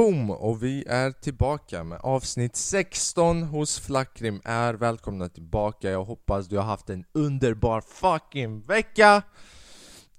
Boom! 0.00 0.30
Och 0.30 0.62
vi 0.62 0.84
är 0.86 1.10
tillbaka 1.10 1.84
med 1.84 2.00
avsnitt 2.02 2.56
16 2.56 3.42
hos 3.42 3.80
Flackrim 3.80 4.40
är 4.44 4.74
välkomna 4.74 5.28
tillbaka. 5.28 5.90
Jag 5.90 6.04
hoppas 6.04 6.48
du 6.48 6.56
har 6.56 6.64
haft 6.64 6.90
en 6.90 7.04
underbar 7.12 7.80
fucking 7.80 8.60
vecka! 8.60 9.22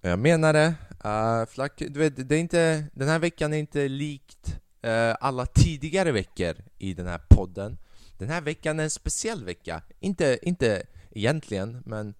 Jag 0.01 0.19
menar 0.19 0.53
det, 0.53 0.73
eh, 1.03 1.41
uh, 1.41 1.45
Flack, 1.45 1.73
du 1.77 1.99
vet, 1.99 2.29
det 2.29 2.35
är 2.35 2.39
inte, 2.39 2.85
den 2.93 3.07
här 3.07 3.19
veckan 3.19 3.53
är 3.53 3.57
inte 3.57 3.87
likt 3.87 4.59
uh, 4.85 5.15
alla 5.19 5.45
tidigare 5.45 6.11
veckor 6.11 6.55
i 6.77 6.93
den 6.93 7.07
här 7.07 7.21
podden. 7.29 7.77
Den 8.17 8.29
här 8.29 8.41
veckan 8.41 8.79
är 8.79 8.83
en 8.83 8.89
speciell 8.89 9.45
vecka, 9.45 9.81
inte, 9.99 10.39
inte 10.41 10.83
egentligen, 11.11 11.83
men 11.85 12.13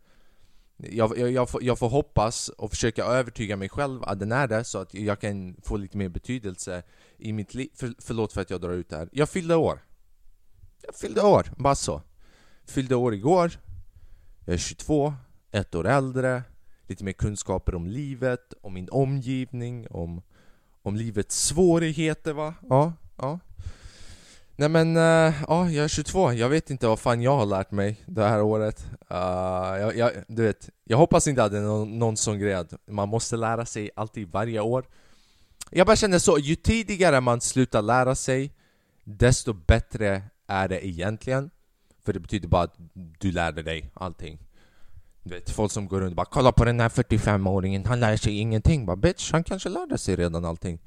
jag, 0.90 1.18
jag, 1.18 1.32
jag, 1.32 1.50
får, 1.50 1.64
jag, 1.64 1.80
får, 1.80 1.90
hoppas 1.90 2.50
och 2.50 2.70
försöka 2.70 3.04
övertyga 3.04 3.58
mig 3.58 3.70
själv 3.70 4.04
att 4.04 4.20
den 4.20 4.32
är 4.32 4.48
det 4.48 4.64
så 4.64 4.78
att 4.78 4.94
jag 4.94 5.20
kan 5.20 5.56
få 5.64 5.78
lite 5.78 5.98
mer 5.98 6.10
betydelse 6.10 6.84
i 7.18 7.34
mitt 7.34 7.54
liv. 7.54 7.70
För, 7.76 7.94
förlåt 8.00 8.34
för 8.34 8.42
att 8.42 8.50
jag 8.50 8.62
drar 8.62 8.74
ut 8.74 8.90
det 8.90 8.98
här. 8.98 9.10
Jag 9.12 9.30
fyllde 9.30 9.56
år. 9.56 9.80
Jag 10.82 10.96
fyllde 10.96 11.22
år, 11.22 11.54
bara 11.58 11.76
så. 11.76 12.02
Fyllde 12.66 12.96
år 12.96 13.14
igår. 13.14 13.52
Jag 14.46 14.54
är 14.54 14.58
22, 14.58 15.14
ett 15.52 15.76
år 15.76 15.88
äldre. 15.88 16.44
Lite 16.88 17.04
mer 17.04 17.12
kunskaper 17.12 17.76
om 17.76 17.88
livet, 17.88 18.54
om 18.62 18.74
min 18.74 18.90
omgivning, 18.90 19.88
om, 19.88 20.22
om 20.82 20.96
livets 20.96 21.46
svårigheter 21.46 22.34
va? 22.34 22.54
Ja, 22.70 22.94
ja. 23.18 23.40
Nej 24.62 24.70
men, 24.70 24.98
uh, 24.98 25.34
ja, 25.48 25.70
jag 25.70 25.84
är 25.84 25.88
22, 25.88 26.34
jag 26.34 26.50
vet 26.50 26.70
inte 26.70 26.88
vad 26.88 27.00
fan 27.00 27.22
jag 27.22 27.38
har 27.38 27.46
lärt 27.46 27.72
mig 27.72 28.02
det 28.06 28.24
här 28.24 28.42
året. 28.42 28.86
Uh, 29.12 29.18
jag, 29.82 29.98
jag, 29.98 30.12
du 30.28 30.44
vet, 30.44 30.70
jag 30.84 30.98
hoppas 30.98 31.28
inte 31.28 31.44
att 31.44 31.52
det 31.52 31.58
är 31.58 31.62
någon, 31.62 32.00
någon 32.00 32.18
sån 32.18 32.40
grej 32.40 32.54
att 32.54 32.74
man 32.88 33.10
måste 33.10 33.36
lära 33.36 33.66
sig 33.66 33.90
alltid 33.96 34.32
varje 34.32 34.60
år. 34.60 34.86
Jag 35.70 35.88
bara 35.88 35.96
känner 35.96 36.20
så, 36.20 36.38
ju 36.38 36.56
tidigare 36.56 37.22
man 37.22 37.42
slutar 37.42 37.82
lära 37.82 38.16
sig 38.16 38.52
Desto 39.04 39.54
bättre 39.54 40.24
är 40.48 40.68
det 40.68 40.88
egentligen. 40.88 41.50
För 42.06 42.14
det 42.14 42.20
betyder 42.20 42.48
bara 42.48 42.64
att 42.64 42.76
du 43.20 43.32
lärde 43.32 43.62
dig 43.62 43.92
allting. 43.94 44.40
Du 45.24 45.34
vet, 45.34 45.50
folk 45.50 45.72
som 45.72 45.88
går 45.88 46.00
runt 46.00 46.12
och 46.12 46.16
bara 46.16 46.26
'Kolla 46.26 46.52
på 46.52 46.66
den 46.66 46.80
här 46.80 46.90
45-åringen, 46.90 47.88
han 47.88 48.00
lär 48.00 48.18
sig 48.18 48.34
ingenting' 48.34 48.86
bara 48.86 48.96
'Bitch, 48.96 49.32
han 49.32 49.44
kanske 49.44 49.70
lärde 49.70 49.98
sig 49.98 50.16
redan 50.16 50.46
allting' 50.46 50.80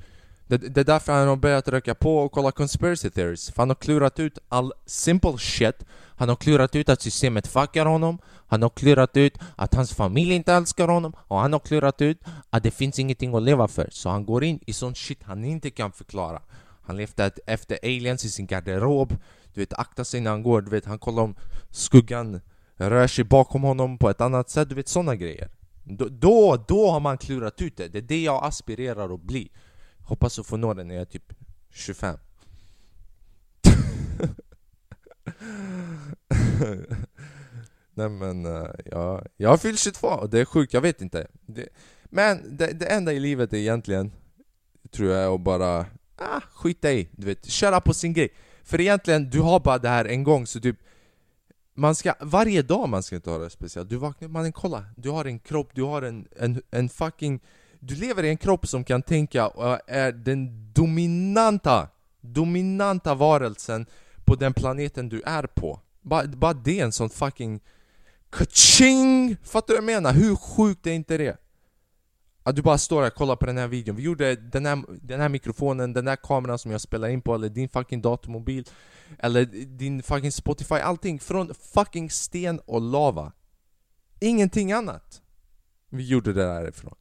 Det, 0.46 0.56
det 0.56 0.80
är 0.80 0.84
därför 0.84 1.12
han 1.12 1.28
har 1.28 1.36
börjat 1.36 1.68
röka 1.68 1.94
på 1.94 2.18
och 2.18 2.32
kolla 2.32 2.52
conspiracy 2.52 3.10
theories. 3.10 3.50
För 3.50 3.62
han 3.62 3.70
har 3.70 3.74
klurat 3.74 4.20
ut 4.20 4.38
all 4.48 4.72
simple 4.86 5.38
shit. 5.38 5.84
Han 6.16 6.28
har 6.28 6.36
klurat 6.36 6.76
ut 6.76 6.88
att 6.88 7.02
systemet 7.02 7.46
fuckar 7.46 7.86
honom. 7.86 8.18
Han 8.46 8.62
har 8.62 8.70
klurat 8.70 9.16
ut 9.16 9.38
att 9.56 9.74
hans 9.74 9.94
familj 9.94 10.34
inte 10.34 10.52
älskar 10.52 10.88
honom. 10.88 11.12
Och 11.18 11.38
han 11.38 11.52
har 11.52 11.60
klurat 11.60 12.02
ut 12.02 12.18
att 12.50 12.62
det 12.62 12.70
finns 12.70 12.98
ingenting 12.98 13.34
att 13.34 13.42
leva 13.42 13.68
för. 13.68 13.88
Så 13.90 14.08
han 14.08 14.26
går 14.26 14.44
in 14.44 14.60
i 14.66 14.72
sån 14.72 14.94
shit 14.94 15.22
han 15.22 15.44
inte 15.44 15.70
kan 15.70 15.92
förklara. 15.92 16.42
Han 16.82 16.96
levde 16.96 17.30
efter 17.46 17.78
aliens 17.82 18.24
i 18.24 18.30
sin 18.30 18.46
garderob. 18.46 19.16
Du 19.54 19.60
vet, 19.60 19.72
akta 19.72 20.04
sig 20.04 20.20
när 20.20 20.30
han 20.30 20.42
går. 20.42 20.62
Du 20.62 20.70
vet, 20.70 20.84
han 20.84 20.98
kollar 20.98 21.22
om 21.22 21.34
skuggan 21.70 22.40
rör 22.76 23.06
sig 23.06 23.24
bakom 23.24 23.62
honom 23.62 23.98
på 23.98 24.10
ett 24.10 24.20
annat 24.20 24.50
sätt. 24.50 24.68
Du 24.68 24.74
vet, 24.74 24.88
såna 24.88 25.16
grejer. 25.16 25.50
Då, 25.84 26.08
då, 26.10 26.64
då 26.68 26.90
har 26.90 27.00
man 27.00 27.18
klurat 27.18 27.62
ut 27.62 27.76
det. 27.76 27.88
Det 27.88 27.98
är 27.98 28.02
det 28.02 28.22
jag 28.22 28.44
aspirerar 28.44 29.14
att 29.14 29.22
bli. 29.22 29.50
Hoppas 30.04 30.38
att 30.38 30.46
få 30.46 30.56
nå 30.56 30.74
den 30.74 30.88
när 30.88 30.94
jag 30.94 31.02
är 31.02 31.06
typ 31.06 31.32
25 31.70 32.18
Nej 37.94 38.08
men, 38.08 38.46
uh, 38.46 38.70
ja, 38.84 39.24
jag 39.36 39.50
har 39.50 39.56
fyllt 39.56 39.78
22 39.78 40.08
och 40.08 40.30
det 40.30 40.40
är 40.40 40.44
sjukt, 40.44 40.74
jag 40.74 40.80
vet 40.80 41.02
inte. 41.02 41.26
Det, 41.46 41.68
Men 42.04 42.56
det, 42.56 42.66
det, 42.66 42.86
enda 42.86 43.12
i 43.12 43.20
livet 43.20 43.52
är 43.52 43.56
egentligen 43.56 44.12
Tror 44.90 45.10
jag 45.10 45.24
är 45.24 45.34
att 45.34 45.40
bara 45.40 45.86
ah, 46.16 46.40
skita 46.52 46.92
i, 46.92 47.08
du 47.12 47.26
vet, 47.26 47.46
köra 47.46 47.80
på 47.80 47.94
sin 47.94 48.12
grej. 48.12 48.34
För 48.62 48.80
egentligen, 48.80 49.30
du 49.30 49.40
har 49.40 49.60
bara 49.60 49.78
det 49.78 49.88
här 49.88 50.04
en 50.04 50.24
gång 50.24 50.46
så 50.46 50.60
typ 50.60 50.76
man 51.74 51.94
ska, 51.94 52.14
varje 52.20 52.62
dag 52.62 52.88
man 52.88 53.02
ska 53.02 53.16
inte 53.16 53.30
ha 53.30 53.38
det 53.38 53.50
speciellt, 53.50 53.90
du 53.90 53.96
vaknar, 53.96 54.28
mannen 54.28 54.52
kolla, 54.52 54.84
du 54.96 55.10
har 55.10 55.24
en 55.24 55.38
kropp, 55.38 55.70
du 55.74 55.82
har 55.82 56.02
en, 56.02 56.28
en, 56.36 56.62
en 56.70 56.88
fucking 56.88 57.40
du 57.86 57.94
lever 57.94 58.22
i 58.22 58.28
en 58.28 58.36
kropp 58.36 58.66
som 58.66 58.84
kan 58.84 59.02
tänka 59.02 59.48
och 59.48 59.78
är 59.86 60.12
den 60.12 60.72
dominanta, 60.72 61.88
dominanta 62.20 63.14
varelsen 63.14 63.86
på 64.24 64.34
den 64.34 64.54
planeten 64.54 65.08
du 65.08 65.22
är 65.22 65.42
på. 65.42 65.80
Bara, 66.02 66.26
bara 66.26 66.54
det 66.54 66.80
är 66.80 66.84
en 66.84 66.92
sån 66.92 67.10
fucking 67.10 67.60
kaching! 68.30 69.36
Fattar 69.42 69.74
du 69.74 69.80
vad 69.80 69.92
jag 69.92 70.02
menar? 70.02 70.12
Hur 70.12 70.36
sjukt 70.36 70.86
är 70.86 70.92
inte 70.92 71.18
det? 71.18 71.36
Att 72.42 72.56
du 72.56 72.62
bara 72.62 72.78
står 72.78 73.02
här 73.02 73.08
och 73.08 73.14
kollar 73.14 73.36
på 73.36 73.46
den 73.46 73.58
här 73.58 73.68
videon. 73.68 73.96
Vi 73.96 74.02
gjorde 74.02 74.36
den 74.36 74.66
här, 74.66 74.84
den 75.02 75.20
här 75.20 75.28
mikrofonen, 75.28 75.92
den 75.92 76.06
här 76.06 76.16
kameran 76.16 76.58
som 76.58 76.70
jag 76.70 76.80
spelar 76.80 77.08
in 77.08 77.22
på, 77.22 77.34
eller 77.34 77.48
din 77.48 77.68
fucking 77.68 78.02
datormobil, 78.02 78.68
eller 79.18 79.44
din 79.66 80.02
fucking 80.02 80.32
Spotify, 80.32 80.74
allting 80.74 81.20
från 81.20 81.54
fucking 81.54 82.10
sten 82.10 82.58
och 82.58 82.80
lava. 82.80 83.32
Ingenting 84.20 84.72
annat. 84.72 85.22
Vi 85.90 86.04
gjorde 86.04 86.32
det 86.32 86.44
därifrån. 86.44 86.94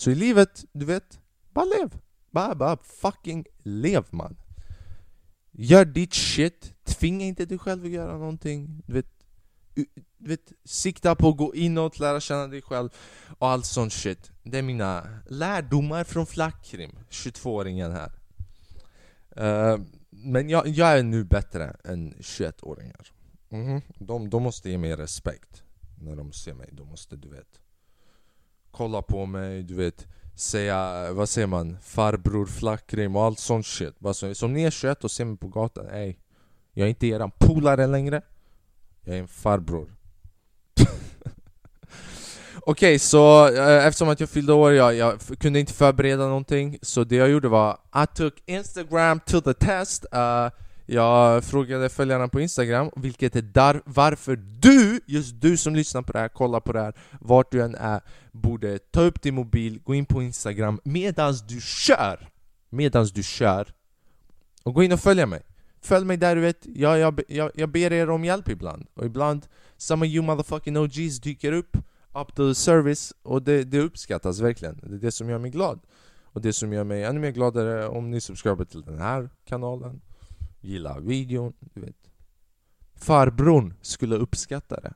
Så 0.00 0.10
i 0.10 0.14
livet, 0.14 0.64
du 0.72 0.84
vet, 0.84 1.20
bara 1.50 1.64
lev. 1.64 1.98
Bara, 2.30 2.54
bara 2.54 2.76
fucking 2.76 3.46
lev 3.62 4.04
man. 4.10 4.36
Gör 5.50 5.84
ditt 5.84 6.14
shit, 6.14 6.74
tvinga 6.84 7.24
inte 7.26 7.46
dig 7.46 7.58
själv 7.58 7.84
att 7.84 7.90
göra 7.90 8.18
någonting. 8.18 8.82
Du 8.86 8.92
vet, 8.92 9.06
du 10.18 10.28
vet, 10.28 10.52
sikta 10.64 11.14
på 11.14 11.28
att 11.28 11.36
gå 11.36 11.54
inåt, 11.54 11.98
lära 11.98 12.20
känna 12.20 12.46
dig 12.46 12.62
själv 12.62 12.90
och 13.38 13.48
allt 13.48 13.66
sånt 13.66 13.92
shit. 13.92 14.30
Det 14.42 14.58
är 14.58 14.62
mina 14.62 15.08
lärdomar 15.26 16.04
från 16.04 16.26
Flackrim, 16.26 16.98
22-åringen 17.10 17.92
här. 17.92 18.12
Uh, 19.36 19.80
men 20.10 20.48
jag, 20.48 20.68
jag, 20.68 20.98
är 20.98 21.02
nu 21.02 21.24
bättre 21.24 21.76
än 21.84 22.14
21-åringar. 22.14 23.12
Mm 23.50 23.66
-hmm. 23.68 23.82
de, 23.98 24.30
de 24.30 24.42
måste 24.42 24.70
ge 24.70 24.78
mig 24.78 24.96
respekt 24.96 25.62
när 25.98 26.16
de 26.16 26.32
ser 26.32 26.54
mig. 26.54 26.68
De 26.72 26.88
måste, 26.88 27.16
du 27.16 27.28
vet 27.28 27.60
kolla 28.70 29.02
på 29.02 29.26
mig, 29.26 29.62
du 29.62 29.74
vet 29.74 30.06
Säga, 30.40 31.12
vad 31.12 31.28
säger 31.28 31.46
man? 31.46 31.78
Farbror 31.82 32.46
flackrim 32.46 33.16
och 33.16 33.22
allt 33.22 33.38
sånt 33.38 33.66
shit. 33.66 33.94
Alltså, 34.04 34.34
Som 34.34 34.52
ni 34.52 34.62
är 34.62 34.70
21 34.70 35.04
och 35.04 35.10
ser 35.10 35.24
mig 35.24 35.36
på 35.36 35.48
gatan, 35.48 35.86
ey. 35.88 36.16
Jag 36.72 36.84
är 36.84 36.88
inte 36.88 37.06
eran 37.06 37.30
polare 37.38 37.86
längre. 37.86 38.22
Jag 39.04 39.16
är 39.16 39.20
en 39.20 39.28
farbror. 39.28 39.96
Okej, 42.60 42.66
okay, 42.66 42.98
så 42.98 43.48
eh, 43.48 43.86
eftersom 43.86 44.08
att 44.08 44.20
jag 44.20 44.28
fyllde 44.28 44.52
år, 44.52 44.72
jag, 44.72 44.94
jag 44.94 45.20
kunde 45.38 45.60
inte 45.60 45.72
förbereda 45.72 46.26
någonting. 46.26 46.78
Så 46.82 47.04
det 47.04 47.16
jag 47.16 47.30
gjorde 47.30 47.48
var 47.48 47.78
I 48.02 48.16
took 48.16 48.34
Instagram 48.46 49.20
to 49.20 49.40
the 49.40 49.54
test 49.54 50.06
uh, 50.14 50.50
jag 50.92 51.44
frågade 51.44 51.88
följarna 51.88 52.28
på 52.28 52.40
Instagram, 52.40 52.90
vilket 52.96 53.36
är 53.36 53.42
där, 53.42 53.82
varför 53.84 54.36
du, 54.36 55.00
just 55.06 55.40
du 55.40 55.56
som 55.56 55.74
lyssnar 55.74 56.02
på 56.02 56.12
det 56.12 56.18
här, 56.18 56.28
kollar 56.28 56.60
på 56.60 56.72
det 56.72 56.80
här, 56.80 56.94
vart 57.20 57.52
du 57.52 57.62
än 57.62 57.74
är, 57.74 58.00
borde 58.32 58.78
ta 58.78 59.00
upp 59.00 59.22
din 59.22 59.34
mobil, 59.34 59.80
gå 59.84 59.94
in 59.94 60.06
på 60.06 60.22
Instagram 60.22 60.80
medans 60.84 61.46
du 61.46 61.60
kör! 61.60 62.28
Medans 62.70 63.12
du 63.12 63.22
kör 63.22 63.72
och 64.62 64.74
gå 64.74 64.82
in 64.82 64.92
och 64.92 65.00
följa 65.00 65.26
mig. 65.26 65.42
Följ 65.80 66.04
mig 66.04 66.16
där 66.16 66.36
du 66.36 66.40
vet, 66.40 66.66
jag, 66.74 66.98
jag, 66.98 67.20
jag, 67.28 67.50
jag 67.54 67.68
ber 67.68 67.92
er 67.92 68.10
om 68.10 68.24
hjälp 68.24 68.48
ibland. 68.48 68.86
Och 68.94 69.06
ibland, 69.06 69.46
some 69.76 70.06
of 70.06 70.12
you 70.12 70.24
motherfucking 70.24 70.76
OGs 70.76 71.20
dyker 71.20 71.52
upp, 71.52 71.76
up 72.14 72.34
to 72.34 72.48
the 72.48 72.54
service, 72.54 73.12
och 73.22 73.42
det, 73.42 73.64
det 73.64 73.80
uppskattas 73.80 74.40
verkligen. 74.40 74.80
Det 74.82 74.94
är 74.94 74.98
det 74.98 75.12
som 75.12 75.30
gör 75.30 75.38
mig 75.38 75.50
glad. 75.50 75.80
Och 76.24 76.40
det 76.40 76.52
som 76.52 76.72
gör 76.72 76.84
mig 76.84 77.04
ännu 77.04 77.20
mer 77.20 77.30
gladare 77.30 77.88
om 77.88 78.10
ni 78.10 78.20
subscriber 78.20 78.64
till 78.64 78.82
den 78.82 78.98
här 78.98 79.30
kanalen 79.44 80.00
Gillar 80.60 81.00
videon, 81.00 81.52
du 81.60 81.80
vet. 81.80 82.10
Farbrorn 82.94 83.74
skulle 83.80 84.16
uppskatta 84.16 84.80
det. 84.80 84.94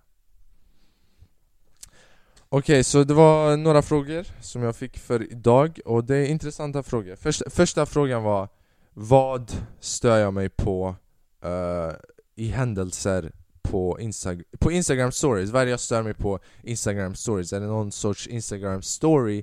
Okej, 2.49 2.75
okay, 2.75 2.85
så 2.85 3.05
det 3.05 3.15
var 3.15 3.57
några 3.57 3.83
frågor 3.83 4.27
som 4.41 4.63
jag 4.63 4.77
fick 4.77 4.99
för 4.99 5.33
idag 5.33 5.81
och 5.85 6.05
det 6.05 6.17
är 6.17 6.27
intressanta 6.27 6.83
frågor. 6.83 7.17
Första, 7.17 7.51
första 7.51 7.87
frågan 7.87 8.23
var 8.23 8.49
Vad 8.91 9.53
stör 9.81 10.19
jag 10.19 10.35
mig 10.35 10.49
på 10.49 10.97
uh, 11.45 11.93
i 12.35 12.49
händelser 12.49 13.33
på, 13.63 14.01
Insta 14.01 14.37
på 14.59 14.73
Instagram 14.73 15.13
stories? 15.13 15.51
Vad 15.51 15.63
är 15.63 15.67
det 15.67 15.71
jag 15.71 15.81
stör 15.81 16.03
mig 16.03 16.15
på 16.15 16.39
Instagram 16.63 17.15
stories? 17.15 17.53
Är 17.53 17.61
det 17.61 17.67
någon 17.67 17.93
sorts 17.93 18.27
Instagram 18.27 18.83
story 18.83 19.43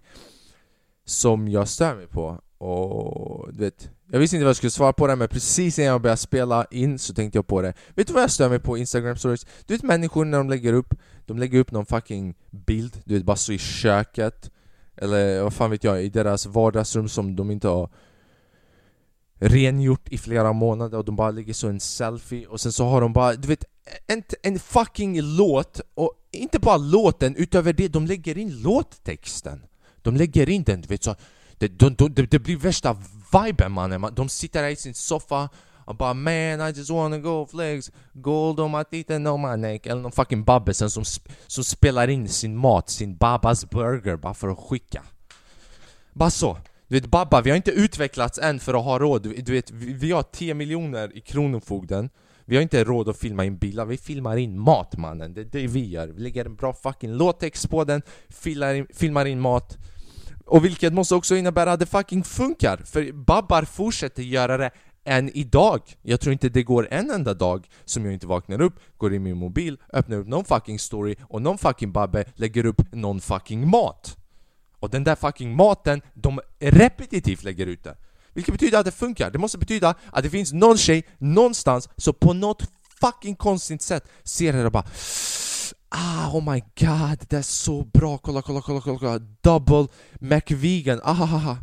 som 1.06 1.48
jag 1.48 1.68
stör 1.68 1.96
mig 1.96 2.08
på? 2.08 2.42
Och 2.58 3.54
du 3.54 3.60
vet, 3.60 3.90
jag 4.14 4.20
visste 4.20 4.36
inte 4.36 4.44
vad 4.44 4.50
jag 4.50 4.56
skulle 4.56 4.72
svara 4.72 4.94
på 4.94 5.08
det 5.08 5.16
men 5.16 5.28
precis 5.28 5.80
innan 5.80 5.92
jag 5.92 6.02
började 6.02 6.18
spela 6.18 6.66
in 6.72 7.00
så 7.00 7.14
tänkte 7.14 7.38
jag 7.38 7.48
på 7.48 7.62
det 7.62 7.74
Vet 7.96 8.08
du 8.08 8.14
vad 8.14 8.24
jag 8.24 8.32
stör 8.32 8.50
mig 8.50 8.60
på 8.60 8.78
Instagram 8.78 9.18
stories? 9.18 9.46
Du 9.66 9.74
vet 9.74 9.84
människor 9.84 10.26
när 10.26 10.38
de 10.38 10.50
lägger 10.50 10.74
upp, 10.74 10.94
de 11.26 11.38
lägger 11.38 11.60
upp 11.60 11.72
någon 11.72 11.86
fucking 11.86 12.36
bild, 12.50 13.02
du 13.06 13.14
vet 13.14 13.26
bara 13.26 13.36
så 13.36 13.54
i 13.54 13.58
köket 13.58 14.52
Eller 14.96 15.44
vad 15.44 15.54
fan 15.54 15.72
vet 15.72 15.84
jag, 15.84 16.04
i 16.04 16.10
deras 16.10 16.46
vardagsrum 16.46 17.10
som 17.10 17.36
de 17.36 17.52
inte 17.52 17.68
har 17.68 17.90
rengjort 19.40 20.10
i 20.10 20.18
flera 20.18 20.54
månader 20.54 20.98
och 20.98 21.06
de 21.06 21.16
bara 21.16 21.32
lägger 21.32 21.54
så 21.54 21.68
en 21.68 21.80
selfie 21.80 22.48
och 22.48 22.62
sen 22.62 22.72
så 22.72 22.86
har 22.86 23.02
de 23.02 23.14
bara, 23.14 23.34
du 23.34 23.48
vet, 23.48 23.66
en, 24.08 24.24
en 24.44 24.60
fucking 24.60 25.22
låt 25.22 25.82
och 25.94 26.14
inte 26.32 26.60
bara 26.60 26.78
låten, 26.78 27.36
utöver 27.36 27.74
det, 27.74 27.88
de 27.88 28.06
lägger 28.06 28.38
in 28.38 28.62
låttexten 28.62 29.62
De 30.02 30.16
lägger 30.16 30.50
in 30.50 30.64
den, 30.64 30.82
du 30.82 30.88
vet 30.88 31.04
så 31.04 31.16
det, 31.58 31.68
de, 31.68 31.96
de, 31.96 32.26
det 32.26 32.40
blir 32.40 32.58
värsta 32.58 32.98
viben 33.34 33.72
mannen, 33.72 34.02
Man- 34.02 34.14
de 34.16 34.30
sitter 34.30 34.62
där 34.62 34.70
i 34.70 34.76
sin 34.76 34.94
soffa 34.94 35.50
och 35.86 35.96
bara 35.96 36.14
man 36.14 36.62
I 36.70 36.74
just 36.76 36.90
wanna 36.90 37.18
go 37.18 37.48
flex. 37.52 37.92
Gold 38.14 38.60
on 38.60 38.72
my 38.72 38.84
teeth 38.84 39.16
and 39.16 39.28
on 39.28 39.42
my 39.42 39.58
neck. 39.58 39.86
Eller 39.86 40.02
någon 40.02 40.12
fucking 40.12 40.44
babbesen 40.44 40.90
som, 40.90 41.04
som 41.48 41.64
spelar 41.64 42.08
in 42.08 42.30
sin 42.30 42.58
mat, 42.58 42.90
sin 42.90 43.16
Babas 43.18 43.70
burger 43.70 44.16
bara 44.16 44.34
för 44.34 44.48
att 44.50 44.58
skicka. 44.60 45.04
Bara 46.14 46.30
så. 46.30 46.58
Du 46.88 46.96
vet 47.00 47.12
Babba, 47.12 47.42
vi 47.42 47.50
har 47.50 47.58
inte 47.58 47.72
utvecklats 47.72 48.40
än 48.40 48.60
för 48.60 48.74
att 48.74 48.84
ha 48.84 49.00
råd, 49.00 49.24
du 49.24 49.34
du 49.34 49.52
vet 49.52 49.72
vi, 49.72 49.94
vi 49.94 50.12
har 50.12 50.24
10 50.24 50.54
miljoner 50.54 51.18
i 51.18 51.22
Kronofogden. 51.22 52.10
Vi 52.46 52.56
har 52.56 52.62
inte 52.62 52.84
råd 52.84 53.10
att 53.10 53.18
filma 53.18 53.46
in 53.46 53.58
bilar, 53.58 53.86
vi 53.86 53.98
filmar 53.98 54.38
in 54.38 54.60
mat 54.60 54.98
mannen, 54.98 55.34
det 55.34 55.42
är 55.42 55.46
det 55.46 55.68
vi 55.68 55.90
gör. 55.90 56.08
Vi 56.08 56.22
lägger 56.22 56.46
en 56.46 56.56
bra 56.56 56.74
fucking 56.74 57.12
låttext 57.14 57.70
på 57.70 57.84
den, 57.84 58.02
filmar 58.30 58.74
in, 58.74 58.88
filmar 58.94 59.26
in 59.26 59.40
mat 59.40 59.78
och 60.52 60.66
vilket 60.66 60.94
måste 60.94 61.16
också 61.16 61.36
innebära 61.36 61.72
att 61.72 61.80
det 61.80 61.86
fucking 61.86 62.24
funkar, 62.24 62.78
för 62.78 63.12
Babbar 63.12 63.64
fortsätter 63.64 64.24
göra 64.24 64.58
det 64.58 64.72
än 65.06 65.30
idag. 65.30 65.82
Jag 66.02 66.20
tror 66.20 66.34
inte 66.34 66.50
det 66.50 66.64
går 66.64 66.88
en 66.92 67.12
enda 67.12 67.34
dag 67.34 67.70
som 67.86 68.06
jag 68.06 68.14
inte 68.14 68.28
vaknar 68.28 68.62
upp, 68.62 68.80
går 68.98 69.14
in 69.14 69.16
i 69.16 69.20
min 69.20 69.38
mobil, 69.38 69.78
öppnar 69.94 70.18
upp 70.18 70.28
någon 70.28 70.46
fucking 70.46 70.80
story 70.80 71.16
och 71.24 71.42
någon 71.42 71.58
fucking 71.58 71.92
babbe 71.92 72.26
lägger 72.36 72.66
upp 72.66 72.82
någon 72.92 73.22
fucking 73.22 73.70
mat. 73.70 74.18
Och 74.80 74.90
den 74.90 75.04
där 75.04 75.16
fucking 75.16 75.56
maten, 75.56 76.02
de 76.14 76.40
repetitivt 76.60 77.44
lägger 77.44 77.68
ut 77.68 77.84
det. 77.84 77.98
Vilket 78.34 78.54
betyder 78.54 78.80
att 78.80 78.86
det 78.86 78.92
funkar. 78.92 79.32
Det 79.32 79.40
måste 79.40 79.58
betyda 79.58 79.96
att 80.12 80.24
det 80.24 80.30
finns 80.30 80.54
någon 80.54 80.78
tjej 80.78 81.04
någonstans 81.18 81.90
som 81.98 82.14
på 82.14 82.34
något 82.34 82.64
fucking 83.02 83.36
konstigt 83.36 83.82
sätt 83.82 84.04
ser 84.24 84.54
det 84.54 84.66
och 84.66 84.72
bara 84.72 84.86
Ah, 85.94 86.32
oh 86.32 86.54
my 86.54 86.60
god, 86.80 87.26
det 87.30 87.38
är 87.38 87.42
så 87.42 87.84
bra, 87.84 88.18
kolla, 88.18 88.42
kolla, 88.42 88.62
kolla, 88.62 88.82
kolla, 88.82 89.00
kolla. 89.00 89.20
Double 89.20 89.88
McVegan, 90.20 91.02
ah 91.04 91.58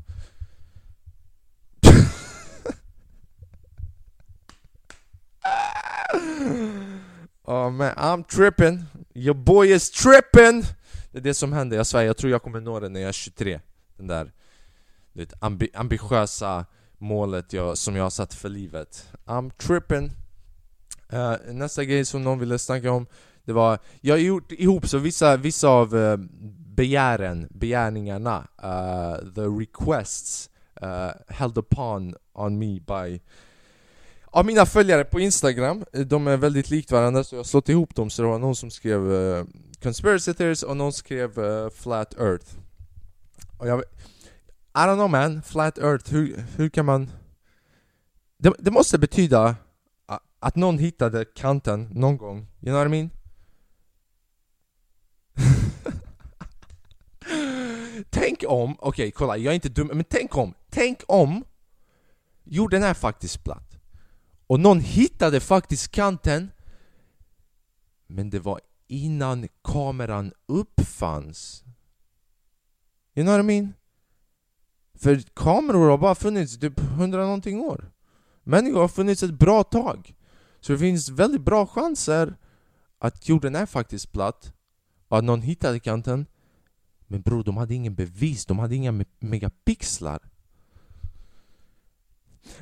Oh 7.44 7.70
man, 7.70 7.94
I'm 7.96 8.24
tripping, 8.24 8.84
your 9.14 9.34
boy 9.34 9.72
is 9.72 9.90
tripping! 9.90 10.64
Det 11.12 11.18
är 11.18 11.22
det 11.22 11.34
som 11.34 11.52
händer, 11.52 11.76
jag 11.76 11.86
svär, 11.86 12.02
jag 12.02 12.16
tror 12.16 12.32
jag 12.32 12.42
kommer 12.42 12.60
nå 12.60 12.80
det 12.80 12.88
när 12.88 13.00
jag 13.00 13.08
är 13.08 13.12
23 13.12 13.60
Den 13.96 14.06
där 14.06 14.32
du 15.12 15.20
vet, 15.20 15.42
ambi 15.42 15.70
ambitiösa 15.74 16.66
målet 16.98 17.52
jag, 17.52 17.78
som 17.78 17.96
jag 17.96 18.02
har 18.02 18.10
satt 18.10 18.34
för 18.34 18.48
livet. 18.48 19.08
I'm 19.24 19.50
tripping. 19.50 20.10
Uh, 21.12 21.52
Nästa 21.52 21.84
grej 21.84 22.04
som 22.04 22.22
någon 22.22 22.38
ville 22.38 22.58
snacka 22.58 22.92
om 22.92 23.06
det 23.48 23.54
var, 23.54 23.78
jag 24.00 24.14
har 24.14 24.18
gjort 24.18 24.52
ihop 24.52 24.88
så 24.88 24.98
vissa, 24.98 25.36
vissa 25.36 25.68
av 25.68 25.94
uh, 25.94 26.16
begären, 26.76 27.48
begärningarna 27.50 28.48
uh, 28.64 29.32
The 29.34 29.40
requests 29.40 30.50
uh, 30.82 31.10
held 31.28 31.58
upon 31.58 32.14
on 32.32 32.58
me 32.58 32.80
by 32.80 33.20
av 34.26 34.46
mina 34.46 34.66
följare 34.66 35.04
på 35.04 35.20
Instagram, 35.20 35.84
de 35.92 36.26
är 36.26 36.36
väldigt 36.36 36.70
likt 36.70 36.92
varandra 36.92 37.24
så 37.24 37.34
jag 37.34 37.38
har 37.38 37.44
slått 37.44 37.68
ihop 37.68 37.94
dem 37.94 38.10
så 38.10 38.22
det 38.22 38.28
var 38.28 38.38
någon 38.38 38.56
som 38.56 38.70
skrev 38.70 39.00
uh, 39.00 39.44
Conspiracy 39.82 40.34
theories 40.34 40.62
och 40.62 40.76
någon 40.76 40.92
skrev 40.92 41.38
uh, 41.38 41.70
Flat 41.70 42.20
Earth. 42.20 42.46
Och 43.58 43.68
jag, 43.68 43.80
I 43.80 43.82
don't 44.74 44.94
know 44.94 45.10
man, 45.10 45.42
Flat 45.42 45.78
Earth, 45.78 46.12
hur, 46.12 46.44
hur 46.56 46.68
kan 46.68 46.84
man... 46.84 47.10
Det, 48.38 48.52
det 48.58 48.70
måste 48.70 48.98
betyda 48.98 49.56
att 50.40 50.56
någon 50.56 50.78
hittade 50.78 51.24
kanten 51.24 51.88
någon 51.92 52.16
gång, 52.16 52.38
you 52.38 52.46
know 52.60 52.74
what 52.74 52.86
I 52.86 52.90
mean? 52.90 53.10
Tänk 58.10 58.44
om, 58.48 58.76
okej 58.78 59.10
kolla, 59.10 59.36
jag 59.36 59.50
är 59.50 59.54
inte 59.54 59.68
dum, 59.68 59.86
men 59.86 60.04
tänk 60.04 60.36
om, 60.36 60.54
tänk 60.70 61.02
om 61.08 61.44
jorden 62.44 62.82
är 62.82 62.94
faktiskt 62.94 63.44
platt 63.44 63.78
och 64.46 64.60
någon 64.60 64.80
hittade 64.80 65.40
faktiskt 65.40 65.90
kanten 65.90 66.50
men 68.08 68.30
det 68.30 68.38
var 68.38 68.60
innan 68.86 69.48
kameran 69.64 70.32
uppfanns. 70.46 71.64
You 73.14 73.24
know 73.24 73.36
what 73.36 73.44
I 73.44 73.46
mean? 73.46 73.74
För 74.94 75.22
kameror 75.34 75.90
har 75.90 75.98
bara 75.98 76.14
funnits 76.14 76.58
typ 76.58 76.80
hundra 76.80 77.24
någonting 77.24 77.60
år. 77.60 77.92
Människor 78.42 78.80
har 78.80 78.88
funnits 78.88 79.22
ett 79.22 79.38
bra 79.38 79.64
tag. 79.64 80.14
Så 80.60 80.72
det 80.72 80.78
finns 80.78 81.08
väldigt 81.08 81.40
bra 81.40 81.66
chanser 81.66 82.36
att 82.98 83.28
jorden 83.28 83.54
är 83.54 83.66
faktiskt 83.66 84.12
platt 84.12 84.52
och 85.08 85.18
att 85.18 85.24
någon 85.24 85.42
hittade 85.42 85.80
kanten. 85.80 86.26
Men 87.08 87.20
bror, 87.22 87.44
de 87.44 87.56
hade 87.56 87.74
ingen 87.74 87.94
bevis, 87.94 88.46
de 88.46 88.58
hade 88.58 88.74
inga 88.74 88.92
me- 88.92 89.16
megapixlar. 89.18 90.20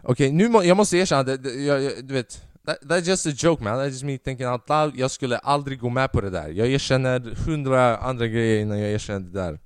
Okej, 0.02 0.32
nu 0.32 0.48
må, 0.48 0.64
jag 0.64 0.76
måste 0.76 0.96
erkänna, 0.96 1.22
det, 1.22 1.37
det, 1.37 1.50
jag, 1.50 1.82
jag, 1.82 2.04
du 2.04 2.14
vet 2.14 2.43
that, 2.66 2.78
That's 2.82 3.08
just 3.08 3.26
a 3.26 3.32
joke 3.37 3.64
man, 3.64 3.78
that's 3.78 3.90
just 3.90 4.04
me 4.04 4.19
thinking 4.19 4.46
out 4.46 4.69
loud. 4.69 4.96
Jag 4.96 5.10
skulle 5.10 5.38
aldrig 5.38 5.81
gå 5.81 5.88
med 5.88 6.12
på 6.12 6.20
det 6.20 6.31
där. 6.31 6.48
Jag 6.48 6.69
erkänner 6.69 7.20
hundra 7.46 7.96
andra 7.96 8.26
grejer 8.26 8.60
innan 8.62 8.78
jag 8.78 8.90
erkänner 8.90 9.20
det 9.20 9.40
där. 9.40 9.58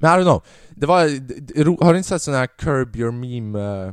Men 0.00 0.20
I 0.20 0.22
don't 0.22 0.24
know, 0.24 0.42
det 0.70 0.86
var, 0.86 1.04
det, 1.20 1.84
har 1.84 1.92
du 1.92 1.98
inte 1.98 2.08
sett 2.08 2.22
sådana 2.22 2.38
här 2.38 2.46
curb 2.46 2.96
your 2.96 3.12
meme 3.12 3.58
uh, 3.58 3.92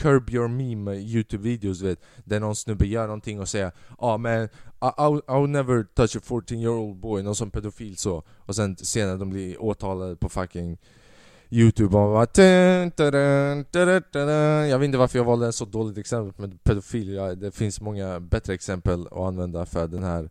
Curb 0.00 0.30
your 0.30 0.48
meme 0.48 0.92
eh, 0.92 0.98
youtube-videos 0.98 1.78
du 1.80 1.86
vet. 1.86 2.00
Där 2.24 2.40
någon 2.40 2.56
snubbe 2.56 2.86
gör 2.86 3.06
någonting 3.06 3.40
och 3.40 3.48
säger 3.48 3.72
ah, 3.98 4.18
men 4.18 4.44
I, 4.44 4.48
I'll, 4.80 5.22
I'll 5.26 5.46
never 5.46 5.82
touch 5.82 6.16
a 6.16 6.20
14 6.22 6.58
year 6.58 6.72
old 6.72 6.96
boy, 6.96 7.22
någon 7.22 7.34
som 7.34 7.50
pedofil 7.50 7.96
så. 7.96 8.22
Och 8.38 8.56
sen 8.56 8.76
senare 8.76 9.16
de 9.16 9.30
blir 9.30 9.62
åtalade 9.62 10.16
på 10.16 10.28
fucking 10.28 10.78
Youtube 11.50 11.96
och 11.96 12.12
bara 12.12 12.26
tun, 12.26 12.90
tudun, 12.90 13.64
tudun. 13.64 14.68
Jag 14.68 14.78
vet 14.78 14.84
inte 14.84 14.98
varför 14.98 15.18
jag 15.18 15.24
valde 15.24 15.48
ett 15.48 15.54
så 15.54 15.64
dåligt 15.64 15.98
exempel 15.98 16.48
med 16.48 16.64
pedofil, 16.64 17.12
ja, 17.12 17.34
det 17.34 17.50
finns 17.50 17.80
många 17.80 18.20
bättre 18.20 18.54
exempel 18.54 19.06
att 19.06 19.12
använda 19.12 19.66
för 19.66 19.88
den 19.88 20.02
här 20.02 20.30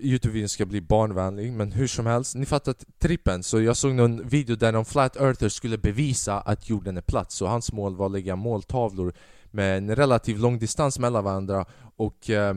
Youtube-videon 0.00 0.48
ska 0.48 0.66
bli 0.66 0.80
barnvänlig, 0.80 1.52
men 1.52 1.72
hur 1.72 1.86
som 1.86 2.06
helst, 2.06 2.34
ni 2.34 2.46
fattar 2.46 2.74
trippen. 2.98 3.42
Så 3.42 3.60
jag 3.60 3.76
såg 3.76 3.94
någon 3.94 4.28
video 4.28 4.56
där 4.56 4.72
någon 4.72 4.84
flat 4.84 5.16
earther 5.16 5.48
skulle 5.48 5.78
bevisa 5.78 6.40
att 6.40 6.68
jorden 6.68 6.96
är 6.96 7.00
platt, 7.00 7.32
så 7.32 7.46
hans 7.46 7.72
mål 7.72 7.96
var 7.96 8.06
att 8.06 8.12
lägga 8.12 8.36
måltavlor 8.36 9.12
med 9.50 9.78
en 9.78 9.96
relativt 9.96 10.38
lång 10.38 10.58
distans 10.58 10.98
mellan 10.98 11.24
varandra 11.24 11.66
och 11.96 12.30
eh, 12.30 12.54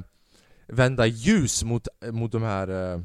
vända 0.67 1.05
ljus 1.05 1.63
mot, 1.63 1.87
eh, 2.01 2.11
mot 2.11 2.31
de 2.31 2.43
här 2.43 2.93
eh, 2.93 3.01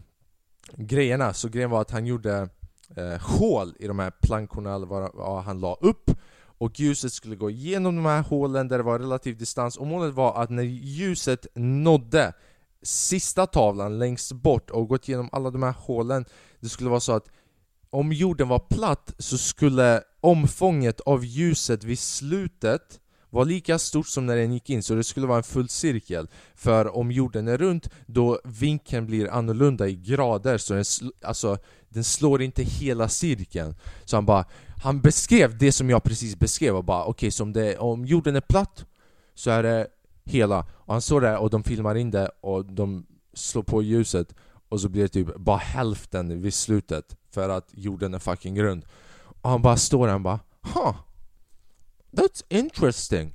grejerna. 0.77 1.32
Så 1.32 1.49
grejen 1.49 1.71
var 1.71 1.81
att 1.81 1.91
han 1.91 2.06
gjorde 2.06 2.49
eh, 2.97 3.21
hål 3.21 3.75
i 3.79 3.87
de 3.87 3.99
här 3.99 4.12
plankorna 4.23 4.75
eller 4.75 4.87
vad, 4.87 5.11
vad 5.15 5.43
han 5.43 5.61
la 5.61 5.75
upp 5.81 6.11
och 6.59 6.81
ljuset 6.81 7.12
skulle 7.12 7.37
gå 7.37 7.50
igenom 7.50 7.97
de 7.97 8.05
här 8.05 8.23
hålen 8.23 8.69
där 8.69 8.79
det 8.79 8.85
var 8.85 8.99
relativ 8.99 9.37
distans 9.37 9.77
och 9.77 9.87
målet 9.87 10.15
var 10.15 10.43
att 10.43 10.51
när 10.51 10.63
ljuset 10.63 11.46
nådde 11.55 12.32
sista 12.86 13.46
tavlan 13.46 13.98
längst 13.98 14.32
bort 14.32 14.70
och 14.70 14.88
gått 14.88 15.08
igenom 15.08 15.28
alla 15.32 15.50
de 15.50 15.62
här 15.62 15.74
hålen 15.78 16.24
det 16.60 16.69
skulle 16.69 16.90
vara 16.90 17.00
så 17.00 17.12
att 17.12 17.28
om 17.90 18.12
jorden 18.12 18.48
var 18.48 18.58
platt 18.58 19.14
så 19.19 19.38
skulle 19.38 20.02
omfånget 20.20 21.00
av 21.00 21.24
ljuset 21.24 21.84
vid 21.84 21.98
slutet 21.98 23.00
vara 23.31 23.44
lika 23.44 23.78
stort 23.78 24.06
som 24.06 24.26
när 24.26 24.36
den 24.36 24.52
gick 24.52 24.70
in, 24.70 24.82
så 24.82 24.94
det 24.94 25.05
skulle 25.05 25.26
vara 25.26 25.38
en 25.38 25.43
full 25.43 25.69
cirkel. 25.69 26.28
För 26.55 26.96
om 26.96 27.12
jorden 27.12 27.48
är 27.48 27.58
runt, 27.58 27.90
då 28.06 28.40
vinkeln 28.44 29.06
blir 29.06 29.31
annorlunda 29.31 29.88
i 29.88 29.94
grader 29.94 30.58
så 30.58 30.74
den, 30.74 30.82
sl- 30.82 31.10
alltså, 31.22 31.58
den 31.88 32.05
slår 32.05 32.43
inte 32.43 32.62
hela 32.62 33.08
cirkeln. 33.08 33.74
Så 34.05 34.16
han 34.16 34.26
bara, 34.26 34.44
han 34.82 35.00
beskrev 35.00 35.58
det 35.58 35.72
som 35.72 35.90
jag 35.90 36.02
precis 36.02 36.36
beskrev 36.36 36.76
och 36.76 36.84
bara 36.84 37.05
okej, 37.05 37.31
så 37.31 37.43
om, 37.43 37.52
det, 37.52 37.78
om 37.78 38.05
jorden 38.05 38.36
är 38.36 38.40
platt 38.40 38.84
så 39.34 39.50
är 39.50 39.62
det 39.62 39.86
hela 40.27 40.67
Och 40.73 40.93
han 40.95 41.03
står 41.03 41.21
där 41.21 41.37
och 41.37 41.51
de 41.51 41.65
filmar 41.65 41.95
in 41.95 42.11
det 42.11 42.31
och 42.41 42.65
de 42.65 43.06
slår 43.35 43.63
på 43.63 43.83
ljuset 43.83 44.35
och 44.69 44.81
så 44.81 44.89
blir 44.89 45.03
det 45.03 45.09
typ 45.09 45.37
bara 45.37 45.56
hälften 45.56 46.43
vid 46.43 46.55
slutet 46.55 47.17
för 47.31 47.49
att 47.49 47.69
jorden 47.73 48.15
är 48.15 48.19
fucking 48.19 48.63
rund 48.63 48.85
Och 49.41 49.51
han 49.51 49.63
bara 49.63 49.77
står 49.77 50.06
där 50.06 50.15
och 50.15 50.21
bara 50.21 50.41
huh, 50.63 50.95
That's 52.13 52.43
interesting. 52.49 53.33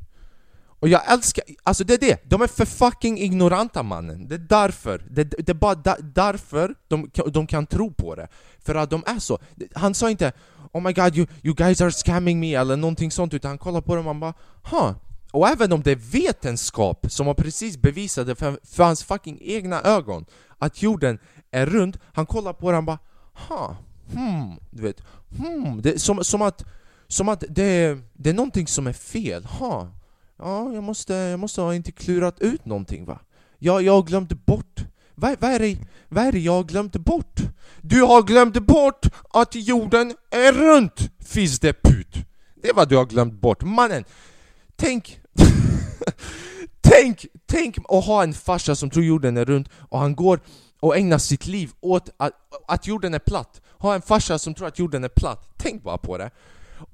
Och 0.79 0.87
jag 0.87 1.11
älskar, 1.11 1.43
alltså 1.63 1.83
det 1.83 1.93
är 1.93 1.97
det, 1.97 2.29
de 2.29 2.41
är 2.41 2.47
för 2.47 2.65
fucking 2.65 3.17
ignoranta 3.19 3.83
mannen. 3.83 4.27
Det 4.27 4.35
är 4.35 4.39
därför, 4.49 5.05
det, 5.09 5.23
det 5.23 5.49
är 5.49 5.53
bara 5.53 5.75
da, 5.75 5.95
därför 5.99 6.75
de, 6.87 7.09
kan- 7.09 7.31
de 7.31 7.47
kan 7.47 7.65
tro 7.65 7.93
på 7.93 8.15
det. 8.15 8.27
För 8.59 8.75
att 8.75 8.89
de 8.89 9.03
är 9.05 9.19
så, 9.19 9.39
han 9.73 9.93
sa 9.93 10.09
inte 10.09 10.31
Oh 10.71 10.81
my 10.81 10.93
god 10.93 11.17
you, 11.17 11.27
you 11.43 11.55
guys 11.55 11.81
are 11.81 11.91
scamming 11.91 12.39
me 12.39 12.55
eller 12.55 12.77
någonting 12.77 13.11
sånt 13.11 13.33
utan 13.33 13.49
han 13.49 13.57
kollar 13.57 13.81
på 13.81 13.95
dem 13.95 14.07
och 14.07 14.13
han 14.13 14.19
bara 14.19 14.33
huh. 14.71 14.91
Och 15.31 15.47
även 15.47 15.71
om 15.71 15.81
det 15.81 15.91
är 15.91 16.11
vetenskap 16.11 17.05
som 17.09 17.27
har 17.27 17.33
precis 17.33 17.77
bevisat 17.77 18.27
det 18.27 18.35
för, 18.35 18.59
för 18.63 18.83
hans 18.83 19.03
fucking 19.03 19.37
egna 19.41 19.81
ögon 19.81 20.25
Att 20.57 20.81
jorden 20.81 21.19
är 21.51 21.65
rund, 21.65 21.99
han 22.13 22.25
kollar 22.25 22.53
på 22.53 22.71
den 22.71 22.77
och 22.77 22.83
bara 22.83 22.99
”ha, 23.33 23.75
hmm, 24.13 24.59
du 24.71 24.81
vet, 24.81 25.01
hmm, 25.37 25.81
det 25.81 26.01
som, 26.01 26.23
som 26.23 26.41
att 26.41 26.63
som 27.07 27.29
att 27.29 27.43
det 27.49 27.63
är, 27.63 28.01
det 28.13 28.29
är 28.29 28.33
någonting 28.33 28.67
som 28.67 28.87
är 28.87 28.93
fel, 28.93 29.45
ha. 29.45 29.87
Ja, 30.37 30.73
jag 30.73 30.83
måste, 30.83 31.13
jag 31.13 31.39
måste 31.39 31.61
ha 31.61 31.75
inte 31.75 31.91
klurat 31.91 32.39
ut 32.39 32.65
någonting 32.65 33.05
va? 33.05 33.19
Jag, 33.59 33.81
jag 33.81 33.93
har 33.93 34.03
glömt 34.03 34.45
bort 34.45 34.85
vad, 35.21 35.35
vad, 35.39 35.51
är 35.51 35.59
det, 35.59 35.77
vad 36.09 36.23
är 36.23 36.31
det 36.31 36.39
jag 36.39 36.53
har 36.53 36.63
glömt 36.63 36.95
bort? 36.95 37.39
Du 37.81 38.01
har 38.01 38.23
glömt 38.23 38.59
bort 38.59 39.05
att 39.29 39.55
jorden 39.55 40.13
är 40.29 40.53
runt, 40.53 41.11
fizzeput! 41.19 42.15
Det 42.61 42.69
är 42.69 42.73
vad 42.73 42.89
du 42.89 42.97
har 42.97 43.05
glömt 43.05 43.33
bort. 43.33 43.63
Mannen, 43.63 44.03
tänk... 44.75 45.20
tänk, 46.81 47.25
tänk 47.45 47.77
att 47.77 48.05
ha 48.05 48.23
en 48.23 48.33
farsa 48.33 48.75
som 48.75 48.89
tror 48.89 49.05
jorden 49.05 49.37
är 49.37 49.45
rund 49.45 49.69
och 49.89 49.99
han 49.99 50.15
går 50.15 50.39
och 50.79 50.97
ägnar 50.97 51.17
sitt 51.17 51.47
liv 51.47 51.71
åt 51.79 52.09
att, 52.17 52.33
att 52.67 52.87
jorden 52.87 53.13
är 53.13 53.19
platt. 53.19 53.61
Ha 53.77 53.95
en 53.95 54.01
farsa 54.01 54.39
som 54.39 54.53
tror 54.53 54.67
att 54.67 54.79
jorden 54.79 55.03
är 55.03 55.09
platt. 55.09 55.49
Tänk 55.57 55.83
bara 55.83 55.97
på 55.97 56.17
det. 56.17 56.31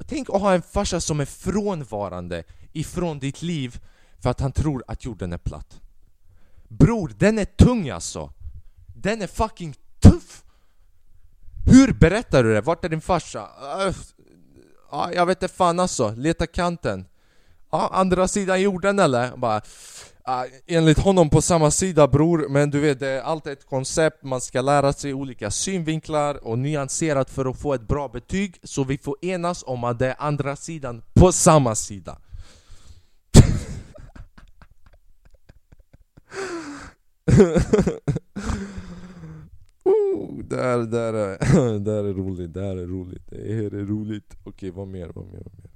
Tänk 0.07 0.29
att 0.29 0.41
ha 0.41 0.53
en 0.53 0.61
farsa 0.61 1.01
som 1.01 1.19
är 1.19 1.25
frånvarande 1.25 2.43
ifrån 2.73 3.19
ditt 3.19 3.41
liv 3.41 3.79
för 4.19 4.29
att 4.29 4.39
han 4.39 4.51
tror 4.51 4.83
att 4.87 5.05
jorden 5.05 5.33
är 5.33 5.37
platt. 5.37 5.81
Bror, 6.67 7.13
den 7.17 7.39
är 7.39 7.45
tung 7.45 7.89
alltså. 7.89 8.31
Den 8.95 9.21
är 9.21 9.27
fucking 9.27 9.75
tuff! 9.99 10.43
Hur 11.65 11.93
berättar 11.93 12.43
du 12.43 12.53
det? 12.53 12.61
Vart 12.61 12.85
är 12.85 12.89
din 12.89 13.01
farsa? 13.01 13.49
Uh, 13.87 13.95
jag 15.13 15.25
vet 15.25 15.43
inte 15.43 15.53
fan 15.55 15.79
alltså. 15.79 16.13
Leta 16.17 16.47
kanten. 16.47 17.05
Ja, 17.71 17.89
andra 17.93 18.27
sidan 18.27 18.61
jorden 18.61 18.99
eller? 18.99 19.37
Bara, 19.37 19.57
uh, 19.57 20.51
enligt 20.67 20.99
honom 20.99 21.29
på 21.29 21.41
samma 21.41 21.71
sida 21.71 22.07
bror, 22.07 22.49
men 22.49 22.69
du 22.69 22.79
vet 22.79 22.99
det 22.99 23.07
är 23.07 23.21
alltid 23.21 23.53
ett 23.53 23.65
koncept, 23.65 24.23
man 24.23 24.41
ska 24.41 24.61
lära 24.61 24.93
sig 24.93 25.13
olika 25.13 25.51
synvinklar 25.51 26.47
och 26.47 26.59
nyanserat 26.59 27.29
för 27.29 27.45
att 27.45 27.59
få 27.59 27.73
ett 27.73 27.87
bra 27.87 28.07
betyg 28.07 28.59
så 28.63 28.83
vi 28.83 28.97
får 28.97 29.15
enas 29.21 29.63
om 29.67 29.83
att 29.83 29.99
det 29.99 30.07
är 30.07 30.15
andra 30.19 30.55
sidan 30.55 31.03
på 31.13 31.31
samma 31.31 31.75
sida. 31.75 32.17
oh, 39.83 40.43
där, 40.43 40.77
där, 40.77 41.13
är, 41.13 41.79
där 41.79 42.03
är 42.03 42.13
roligt, 42.13 42.53
där 42.53 42.77
är 42.77 42.87
roligt, 42.87 43.23
det 43.29 43.53
här 43.53 43.73
är 43.73 43.85
roligt. 43.85 44.37
Okej, 44.43 44.71
vad 44.71 44.87
mer, 44.87 45.11
vad 45.15 45.25
mer, 45.25 45.43
vad 45.43 45.53
mer? 45.53 45.71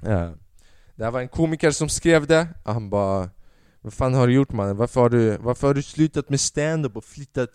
Ja. 0.00 0.32
Det 0.96 1.04
här 1.04 1.10
var 1.10 1.20
en 1.20 1.28
komiker 1.28 1.70
som 1.70 1.88
skrev 1.88 2.26
det, 2.26 2.48
han 2.64 2.90
bara 2.90 3.30
Vad 3.80 3.92
fan 3.92 4.14
har 4.14 4.26
du 4.26 4.32
gjort 4.32 4.52
mannen? 4.52 4.76
Varför 4.76 5.00
har 5.00 5.08
du, 5.08 5.36
varför 5.36 5.66
har 5.66 5.74
du 5.74 5.82
slutat 5.82 6.28
med 6.28 6.40
stand-up 6.40 6.96
och 6.96 7.04
flyttat 7.04 7.50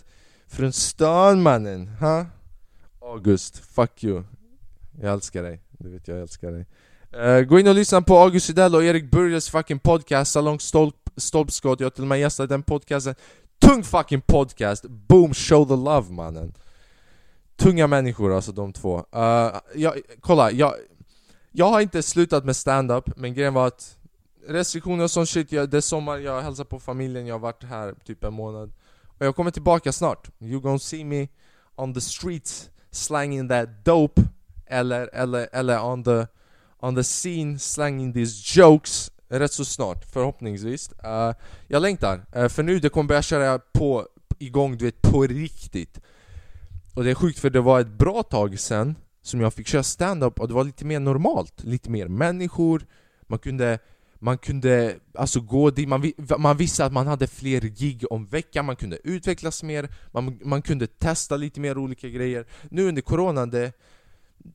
från 0.48 0.74
stan 0.74 1.42
mannen? 1.42 1.88
Ha? 1.88 2.26
August, 3.02 3.58
fuck 3.58 4.04
you. 4.04 4.24
Jag 5.02 5.14
älskar 5.14 5.44
dig, 5.44 5.62
du 5.72 5.90
vet 5.90 6.08
jag 6.08 6.20
älskar 6.20 6.52
dig. 6.52 6.66
Uh, 7.16 7.42
Gå 7.42 7.60
in 7.60 7.68
och 7.68 7.76
lyssna 7.76 8.02
på 8.02 8.18
August 8.18 8.46
Sydell 8.46 8.76
och 8.76 8.84
Erik 8.84 9.12
Börjes 9.12 9.50
fucking 9.50 9.80
podcast. 9.80 10.32
Salong 10.32 10.60
Stolp, 10.60 10.96
Stolpskott, 11.16 11.80
jag 11.80 11.86
har 11.86 11.92
till 11.92 12.04
och 12.04 12.08
med 12.08 12.20
gästat 12.20 12.50
den 12.50 12.64
podcasten. 12.64 13.16
Tung 13.60 13.84
fucking 13.84 14.22
podcast, 14.22 14.84
boom 14.84 15.34
show 15.34 15.66
the 15.66 15.76
love 15.76 16.12
mannen. 16.12 16.54
Tunga 17.58 17.88
människor 17.88 18.34
alltså 18.36 18.52
de 18.52 18.74
två. 18.74 18.98
Uh, 18.98 19.60
jag, 19.76 20.00
Kolla, 20.22 20.52
jag, 20.52 20.74
jag 21.60 21.70
har 21.70 21.82
inte 21.82 22.04
slutat 22.04 22.46
med 22.46 22.56
stand-up, 22.56 23.10
men 23.16 23.34
grejen 23.34 23.54
var 23.54 23.68
att 23.68 23.98
restriktioner 24.48 25.04
och 25.04 25.12
sånt 25.12 25.30
shit, 25.30 25.52
jag, 25.52 25.70
det 25.70 25.78
är 25.78 25.82
sommar, 25.82 26.18
jag 26.18 26.42
hälsar 26.42 26.64
på 26.64 26.80
familjen, 26.80 27.28
jag 27.28 27.36
har 27.36 27.40
varit 27.40 27.64
här 27.64 27.96
typ 28.06 28.24
en 28.24 28.34
månad. 28.34 28.72
Och 29.18 29.26
jag 29.26 29.36
kommer 29.36 29.52
tillbaka 29.52 29.92
snart, 29.92 30.30
you 30.40 30.62
gonna 30.62 30.80
see 30.80 31.04
me 31.04 31.28
on 31.76 31.94
the 31.94 32.02
streets 32.02 32.70
slanging 32.92 33.50
that 33.50 33.86
dope 33.86 34.22
Eller, 34.68 35.10
eller, 35.14 35.50
eller 35.52 35.84
on 35.84 36.04
the, 36.04 36.28
on 36.80 36.96
the 36.96 37.04
scene 37.04 37.60
slanging 37.60 38.14
these 38.14 38.60
jokes 38.60 39.12
Rätt 39.28 39.54
så 39.54 39.66
snart, 39.66 40.06
förhoppningsvis. 40.06 40.90
Uh, 41.06 41.34
Jag 41.68 41.82
längtar, 41.82 42.26
uh, 42.38 42.48
för 42.48 42.64
nu 42.64 42.80
det 42.80 42.90
kommer 42.90 43.08
börja 43.08 43.22
köra 43.22 43.60
på 43.60 44.08
igång 44.40 44.78
du 44.78 44.86
vet, 44.86 45.02
på 45.02 45.24
riktigt. 45.24 46.00
Och 46.94 47.04
det 47.04 47.12
är 47.12 47.16
sjukt 47.16 47.40
för 47.40 47.50
det 47.50 47.62
var 47.62 47.80
ett 47.80 47.98
bra 47.98 48.24
tag 48.24 48.60
sen 48.60 48.96
som 49.22 49.42
jag 49.42 49.54
fick 49.54 49.68
köra 49.68 49.84
stand-up 49.84 50.40
och 50.40 50.48
det 50.48 50.54
var 50.54 50.64
lite 50.64 50.86
mer 50.86 51.00
normalt, 51.00 51.64
lite 51.64 51.90
mer 51.90 52.08
människor. 52.08 52.86
Man 53.22 53.40
kunde, 53.40 53.80
man 54.16 54.38
kunde 54.38 55.00
alltså 55.14 55.42
gå 55.42 55.70
dit, 55.70 55.88
man, 55.88 56.12
man 56.38 56.58
visste 56.58 56.86
att 56.86 56.94
man 56.94 57.08
hade 57.08 57.28
fler 57.28 57.62
gig 57.62 58.06
om 58.10 58.26
veckan, 58.26 58.66
man 58.66 58.76
kunde 58.76 59.00
utvecklas 59.04 59.64
mer 59.64 59.90
Man, 60.12 60.40
man 60.44 60.62
kunde 60.62 60.88
testa 60.88 61.38
lite 61.38 61.60
mer 61.60 61.78
olika 61.78 62.10
grejer. 62.10 62.46
Nu 62.70 62.88
under 62.88 63.02
coronan, 63.02 63.50
det, 63.50 63.72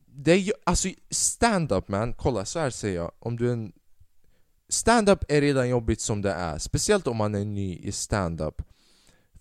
det 0.07 0.33
är 0.33 0.37
ju, 0.37 0.53
alltså 0.65 0.89
stand-up 1.11 1.89
man, 1.89 2.13
kolla 2.13 2.45
så 2.45 2.59
här 2.59 2.71
säger 2.71 2.97
jag 2.97 3.13
Om 3.19 3.37
du 3.37 3.49
är 3.49 3.53
en 3.53 3.73
Stand-up 4.69 5.25
är 5.29 5.41
redan 5.41 5.69
jobbigt 5.69 6.01
som 6.01 6.23
det 6.23 6.33
är, 6.33 6.59
speciellt 6.59 7.07
om 7.07 7.17
man 7.17 7.35
är 7.35 7.45
ny 7.45 7.77
i 7.77 7.93
stand-up 7.93 8.63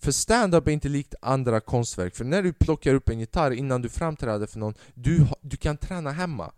för 0.04 0.12
stand-up 0.12 0.68
är 0.68 0.72
inte 0.72 0.88
likt 0.88 1.14
andra 1.22 1.60
konstverk, 1.60 2.16
för 2.16 2.24
när 2.24 2.42
du 2.42 2.52
plockar 2.52 2.94
upp 2.94 3.08
en 3.08 3.20
gitarr 3.20 3.50
innan 3.50 3.82
du 3.82 3.88
framträder 3.88 4.46
för 4.46 4.58
någon, 4.58 4.74
du, 4.94 5.26
du 5.40 5.56
kan 5.56 5.76
träna 5.76 6.10
hemma. 6.10 6.52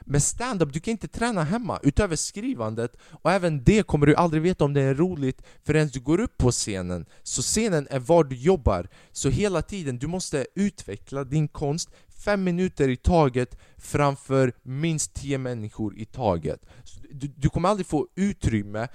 Men 0.00 0.20
stand-up, 0.20 0.72
du 0.72 0.80
kan 0.80 0.92
inte 0.92 1.08
träna 1.08 1.44
hemma 1.44 1.80
utöver 1.82 2.16
skrivandet 2.16 2.96
och 3.10 3.32
även 3.32 3.64
det 3.64 3.86
kommer 3.86 4.06
du 4.06 4.14
aldrig 4.14 4.42
veta 4.42 4.64
om 4.64 4.74
det 4.74 4.80
är 4.82 4.94
roligt 4.94 5.42
förrän 5.64 5.88
du 5.88 6.00
går 6.00 6.20
upp 6.20 6.38
på 6.38 6.50
scenen. 6.50 7.06
Så 7.22 7.42
scenen 7.42 7.86
är 7.90 7.98
var 7.98 8.24
du 8.24 8.36
jobbar, 8.36 8.88
så 9.12 9.28
hela 9.28 9.62
tiden 9.62 9.98
du 9.98 10.06
måste 10.06 10.46
utveckla 10.54 11.24
din 11.24 11.48
konst 11.48 11.90
fem 12.24 12.44
minuter 12.44 12.88
i 12.88 12.96
taget 12.96 13.58
framför 13.76 14.52
minst 14.62 15.14
tio 15.14 15.38
människor 15.38 15.98
i 15.98 16.04
taget. 16.04 16.66
Du, 17.10 17.26
du 17.36 17.48
kommer 17.48 17.68
aldrig 17.68 17.86
få 17.86 18.08
utrymme 18.14 18.88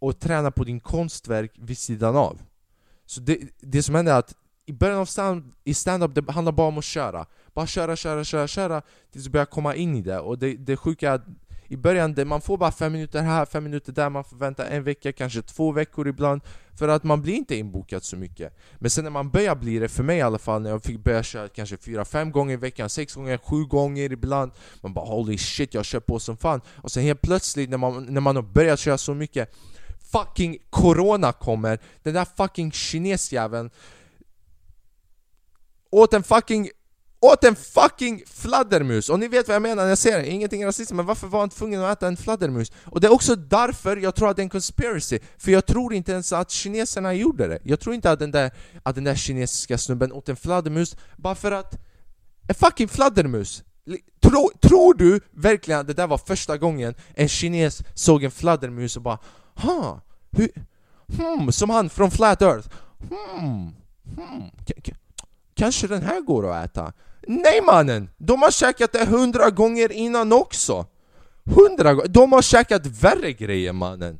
att 0.00 0.20
träna 0.20 0.50
på 0.50 0.64
din 0.64 0.80
konstverk 0.80 1.52
vid 1.58 1.78
sidan 1.78 2.16
av. 2.16 2.38
Så 3.06 3.20
det, 3.20 3.38
det 3.60 3.82
som 3.82 3.94
händer 3.94 4.12
är 4.12 4.18
att 4.18 4.34
i 4.66 4.72
början 4.72 4.98
av 4.98 5.06
stand, 5.06 5.52
i 5.64 5.74
stand-up, 5.74 6.14
det 6.14 6.32
handlar 6.32 6.52
bara 6.52 6.68
om 6.68 6.78
att 6.78 6.84
köra. 6.84 7.26
Bara 7.54 7.66
köra, 7.66 7.96
köra, 7.96 8.24
köra, 8.24 8.48
köra 8.48 8.82
tills 9.12 9.24
du 9.24 9.30
börjar 9.30 9.46
komma 9.46 9.74
in 9.74 9.96
i 9.96 10.02
det. 10.02 10.18
Och 10.18 10.38
det, 10.38 10.56
det 10.56 10.76
sjuka 10.76 11.10
är 11.10 11.14
att 11.14 11.24
i 11.68 11.76
början, 11.76 12.14
det, 12.14 12.24
man 12.24 12.40
får 12.40 12.58
bara 12.58 12.72
fem 12.72 12.92
minuter 12.92 13.22
här, 13.22 13.44
fem 13.44 13.64
minuter 13.64 13.92
där, 13.92 14.10
man 14.10 14.24
får 14.24 14.36
vänta 14.36 14.66
en 14.66 14.84
vecka, 14.84 15.12
kanske 15.12 15.42
två 15.42 15.72
veckor 15.72 16.08
ibland 16.08 16.40
För 16.78 16.88
att 16.88 17.04
man 17.04 17.22
blir 17.22 17.34
inte 17.34 17.56
inbokad 17.56 18.04
så 18.04 18.16
mycket. 18.16 18.56
Men 18.78 18.90
sen 18.90 19.04
när 19.04 19.10
man 19.10 19.30
börjar 19.30 19.54
bli 19.54 19.78
det, 19.78 19.88
för 19.88 20.02
mig 20.02 20.18
i 20.18 20.22
alla 20.22 20.38
fall, 20.38 20.62
när 20.62 20.70
jag 20.70 20.82
fick 20.82 21.04
börja 21.04 21.22
köra 21.22 21.48
kanske 21.48 21.76
fyra, 21.76 22.04
fem 22.04 22.32
gånger 22.32 22.54
i 22.54 22.56
veckan, 22.56 22.90
sex 22.90 23.14
gånger, 23.14 23.38
sju 23.38 23.64
gånger 23.64 24.12
ibland 24.12 24.52
Man 24.80 24.92
bara 24.92 25.06
holy 25.06 25.38
shit, 25.38 25.74
jag 25.74 25.84
kör 25.84 26.00
på 26.00 26.18
som 26.18 26.36
fan. 26.36 26.60
Och 26.76 26.90
sen 26.90 27.02
helt 27.02 27.22
plötsligt 27.22 27.70
när 27.70 27.78
man, 27.78 28.04
när 28.04 28.20
man 28.20 28.36
har 28.36 28.42
börjat 28.42 28.78
köra 28.78 28.98
så 28.98 29.14
mycket 29.14 29.54
fucking 30.12 30.58
corona 30.70 31.32
kommer, 31.32 31.78
den 32.02 32.14
där 32.14 32.26
fucking 32.36 32.72
kinesjäveln 32.72 33.70
åt 35.90 36.14
en 36.14 36.22
fucking 36.22 36.70
åt 37.20 37.44
en 37.44 37.56
fucking 37.56 38.22
fladdermus! 38.26 39.08
Och 39.08 39.18
ni 39.18 39.28
vet 39.28 39.48
vad 39.48 39.54
jag 39.54 39.62
menar 39.62 39.82
när 39.82 39.88
jag 39.88 39.98
säger 39.98 40.18
det, 40.18 40.28
ingenting 40.28 40.64
rasistiskt, 40.64 40.92
men 40.92 41.06
varför 41.06 41.26
var 41.26 41.40
han 41.40 41.50
tvungen 41.50 41.84
att 41.84 41.98
äta 41.98 42.08
en 42.08 42.16
fladdermus? 42.16 42.72
Och 42.84 43.00
det 43.00 43.06
är 43.06 43.12
också 43.12 43.36
därför 43.36 43.96
jag 43.96 44.14
tror 44.14 44.30
att 44.30 44.36
det 44.36 44.40
är 44.40 44.44
en 44.44 44.50
conspiracy, 44.50 45.18
för 45.38 45.50
jag 45.50 45.66
tror 45.66 45.94
inte 45.94 46.12
ens 46.12 46.32
att 46.32 46.50
kineserna 46.50 47.14
gjorde 47.14 47.48
det 47.48 47.58
Jag 47.62 47.80
tror 47.80 47.94
inte 47.94 48.10
att 48.10 48.18
den 48.18 48.30
där, 48.30 48.50
att 48.82 48.94
den 48.94 49.04
där 49.04 49.14
kinesiska 49.14 49.78
snubben 49.78 50.12
åt 50.12 50.28
en 50.28 50.36
fladdermus 50.36 50.96
bara 51.16 51.34
för 51.34 51.52
att 51.52 51.74
en 52.48 52.54
fucking 52.54 52.88
fladdermus! 52.88 53.62
Tro, 54.22 54.50
tror 54.60 54.94
du 54.94 55.20
verkligen 55.30 55.80
att 55.80 55.86
det 55.86 55.94
där 55.94 56.06
var 56.06 56.18
första 56.18 56.56
gången 56.56 56.94
en 57.14 57.28
kines 57.28 57.82
såg 57.94 58.24
en 58.24 58.30
fladdermus 58.30 58.96
och 58.96 59.02
bara 59.02 59.18
ha, 59.56 60.00
hur, 60.30 60.48
hmm, 61.16 61.52
som 61.52 61.70
han 61.70 61.90
från 61.90 62.10
Flat 62.10 62.42
Earth. 62.42 62.68
Hmm, 63.08 63.74
hmm, 64.16 64.50
kanske 65.54 65.86
den 65.86 66.02
här 66.02 66.20
går 66.20 66.52
att 66.52 66.64
äta? 66.64 66.92
Nej 67.26 67.62
mannen! 67.62 68.08
De 68.16 68.42
har 68.42 68.50
käkat 68.50 68.92
det 68.92 69.06
hundra 69.06 69.50
gånger 69.50 69.92
innan 69.92 70.32
också! 70.32 70.86
Hundra 71.44 71.94
gånger! 71.94 72.08
De 72.08 72.32
har 72.32 72.42
käkat 72.42 72.86
värre 72.86 73.32
grejer 73.32 73.72
mannen! 73.72 74.18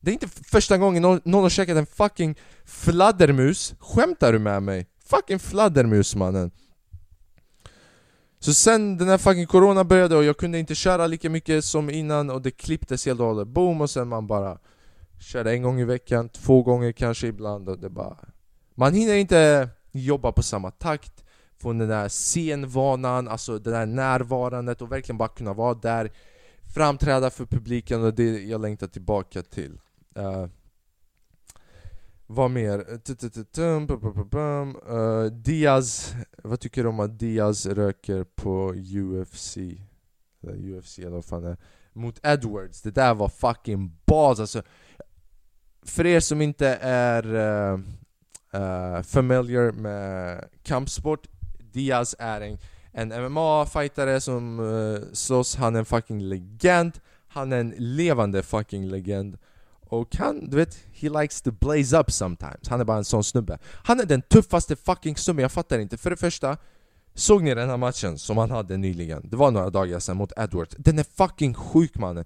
Det 0.00 0.10
är 0.10 0.12
inte 0.12 0.28
första 0.28 0.78
gången 0.78 1.02
någon, 1.02 1.20
någon 1.24 1.42
har 1.42 1.50
käkat 1.50 1.76
en 1.76 1.86
fucking 1.86 2.38
fladdermus 2.64 3.74
Skämtar 3.80 4.32
du 4.32 4.38
med 4.38 4.62
mig? 4.62 4.86
Fucking 5.04 5.38
fladdermus 5.38 6.14
mannen! 6.14 6.50
Så 8.40 8.54
sen 8.54 8.98
den 8.98 9.08
här 9.08 9.18
fucking 9.18 9.46
corona 9.46 9.84
började 9.84 10.16
och 10.16 10.24
jag 10.24 10.36
kunde 10.36 10.58
inte 10.58 10.74
köra 10.74 11.06
lika 11.06 11.30
mycket 11.30 11.64
som 11.64 11.90
innan 11.90 12.30
och 12.30 12.42
det 12.42 12.50
klipptes 12.50 13.06
helt 13.06 13.20
och 13.20 13.26
hållet, 13.26 13.48
boom 13.48 13.80
och 13.80 13.90
sen 13.90 14.08
man 14.08 14.26
bara 14.26 14.58
Körde 15.20 15.52
en 15.52 15.62
gång 15.62 15.80
i 15.80 15.84
veckan, 15.84 16.28
två 16.28 16.62
gånger 16.62 16.92
kanske 16.92 17.26
ibland 17.26 17.68
och 17.68 17.78
det 17.78 17.90
bara 17.90 18.16
Man 18.74 18.94
hinner 18.94 19.14
inte 19.14 19.68
jobba 19.92 20.32
på 20.32 20.42
samma 20.42 20.70
takt 20.70 21.24
Få 21.58 21.72
den 21.72 21.88
där 21.88 22.08
scenvanan, 22.08 23.28
alltså 23.28 23.58
det 23.58 23.70
där 23.70 23.86
närvarandet 23.86 24.82
och 24.82 24.92
verkligen 24.92 25.18
bara 25.18 25.28
kunna 25.28 25.52
vara 25.52 25.74
där 25.74 26.10
Framträda 26.74 27.30
för 27.30 27.46
publiken 27.46 28.04
och 28.04 28.14
det 28.14 28.44
jag 28.44 28.60
längtar 28.60 28.86
tillbaka 28.86 29.42
till. 29.42 29.80
Uh, 30.18 30.46
vad 32.30 32.50
mer? 32.50 32.98
Diaz, 35.30 36.14
vad 36.42 36.60
tycker 36.60 36.82
du 36.82 36.88
om 36.88 37.00
att 37.00 37.18
Diaz 37.18 37.66
röker 37.66 38.24
på 38.24 38.74
UFC? 38.74 39.56
Eller 40.42 40.78
UFC 40.78 40.98
eller 40.98 41.10
vad 41.10 41.24
fan 41.24 41.42
det 41.42 41.50
är. 41.50 41.56
Mot 41.92 42.26
Edwards, 42.26 42.82
det 42.82 42.90
där 42.90 43.14
var 43.14 43.28
fucking 43.28 43.98
bas 44.06 44.40
alltså. 44.40 44.62
För 45.82 46.06
er 46.06 46.20
som 46.20 46.40
inte 46.40 46.78
är 46.82 47.34
uh, 47.34 47.80
uh, 48.54 49.02
familiar 49.02 49.72
med 49.72 50.44
kampsport 50.62 51.26
Diaz 51.72 52.16
är 52.18 52.40
en, 52.40 52.58
En 52.92 53.12
MMA-fightare 53.12 54.20
som 54.20 54.60
uh, 54.60 55.00
slåss, 55.12 55.56
han 55.56 55.74
är 55.74 55.78
en 55.78 55.84
fucking 55.84 56.20
legend. 56.22 56.92
Han 57.28 57.52
är 57.52 57.58
en 57.58 57.74
levande 57.76 58.42
fucking 58.42 58.88
legend. 58.88 59.38
Och 59.88 60.16
han, 60.16 60.50
du 60.50 60.56
vet, 60.56 60.78
he 60.92 61.08
likes 61.08 61.42
to 61.42 61.50
blaze 61.50 61.98
up 61.98 62.12
sometimes. 62.12 62.68
Han 62.68 62.80
är 62.80 62.84
bara 62.84 62.98
en 62.98 63.04
sån 63.04 63.24
snubbe. 63.24 63.58
Han 63.84 64.00
är 64.00 64.04
den 64.04 64.22
tuffaste 64.22 64.76
fucking 64.76 65.16
snubben, 65.16 65.42
jag 65.42 65.52
fattar 65.52 65.78
inte. 65.78 65.96
För 65.96 66.10
det 66.10 66.16
första 66.16 66.56
Såg 67.14 67.42
ni 67.42 67.54
den 67.54 67.70
här 67.70 67.76
matchen 67.76 68.18
som 68.18 68.38
han 68.38 68.50
hade 68.50 68.76
nyligen? 68.76 69.28
Det 69.30 69.36
var 69.36 69.50
några 69.50 69.70
dagar 69.70 69.98
sedan 69.98 70.16
mot 70.16 70.32
Edwards. 70.36 70.74
Den 70.78 70.98
är 70.98 71.04
fucking 71.16 71.54
sjuk 71.54 71.98
mannen. 71.98 72.24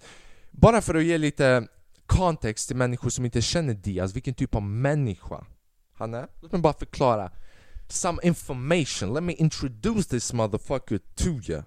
Bara 0.51 0.81
för 0.81 0.95
att 0.95 1.05
ge 1.05 1.19
lite 1.19 1.69
kontext 2.07 2.69
till 2.69 2.77
människor 2.77 3.11
som 3.11 3.25
inte 3.25 3.43
känner 3.43 3.75
Diaz, 3.75 4.17
vilken 4.17 4.35
typ 4.35 4.55
av 4.55 4.63
människa 4.63 5.45
han 5.95 6.15
är. 6.15 6.29
Låt 6.41 6.53
mig 6.53 6.61
bara 6.61 6.73
förklara 6.73 7.31
Some 7.89 8.19
information, 8.23 9.15
let 9.15 9.23
me 9.23 9.33
introduce 9.33 10.09
this 10.09 10.33
motherfucker 10.33 11.01
to 11.15 11.51
you. 11.51 11.63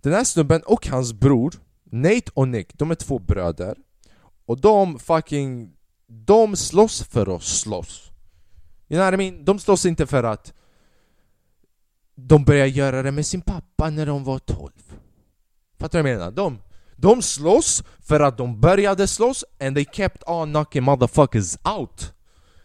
Den 0.00 0.12
här 0.12 0.24
snubben 0.24 0.62
och 0.66 0.86
hans 0.86 1.12
bror 1.12 1.54
Nate 1.84 2.30
och 2.34 2.48
Nick, 2.48 2.78
de 2.78 2.90
är 2.90 2.94
två 2.94 3.18
bröder. 3.18 3.76
Och 4.50 4.60
de 4.60 4.98
fucking... 4.98 5.72
De 6.06 6.56
slåss 6.56 7.02
för 7.02 7.36
att 7.36 7.42
slåss 7.42 8.10
You 8.88 9.00
know 9.00 9.04
what 9.04 9.14
I 9.14 9.16
mean? 9.16 9.44
De 9.44 9.58
slåss 9.58 9.86
inte 9.86 10.06
för 10.06 10.24
att 10.24 10.52
de 12.14 12.44
började 12.44 12.68
göra 12.68 13.02
det 13.02 13.12
med 13.12 13.26
sin 13.26 13.40
pappa 13.40 13.90
när 13.90 14.06
de 14.06 14.24
var 14.24 14.38
12 14.38 14.70
Fattar 15.78 15.98
du 15.98 16.02
vad 16.02 16.12
jag 16.12 16.18
menar? 16.18 16.30
De, 16.30 16.58
de 16.96 17.22
slåss 17.22 17.84
för 18.00 18.20
att 18.20 18.38
de 18.38 18.60
började 18.60 19.06
slåss 19.06 19.44
and 19.60 19.76
they 19.76 19.84
kept 19.92 20.22
on 20.26 20.50
knocking 20.50 20.82
motherfuckers 20.82 21.56
out 21.78 22.12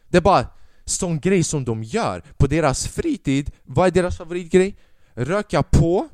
Det 0.07 0.17
är 0.17 0.21
bara 0.21 0.47
sån 0.85 1.19
grej 1.19 1.43
som 1.43 1.65
de 1.65 1.83
gör 1.83 2.23
på 2.37 2.47
deras 2.47 2.87
fritid 2.87 3.51
Vad 3.63 3.87
är 3.87 3.91
deras 3.91 4.17
favoritgrej? 4.17 4.77
Röka 5.13 5.63
på 5.63 6.09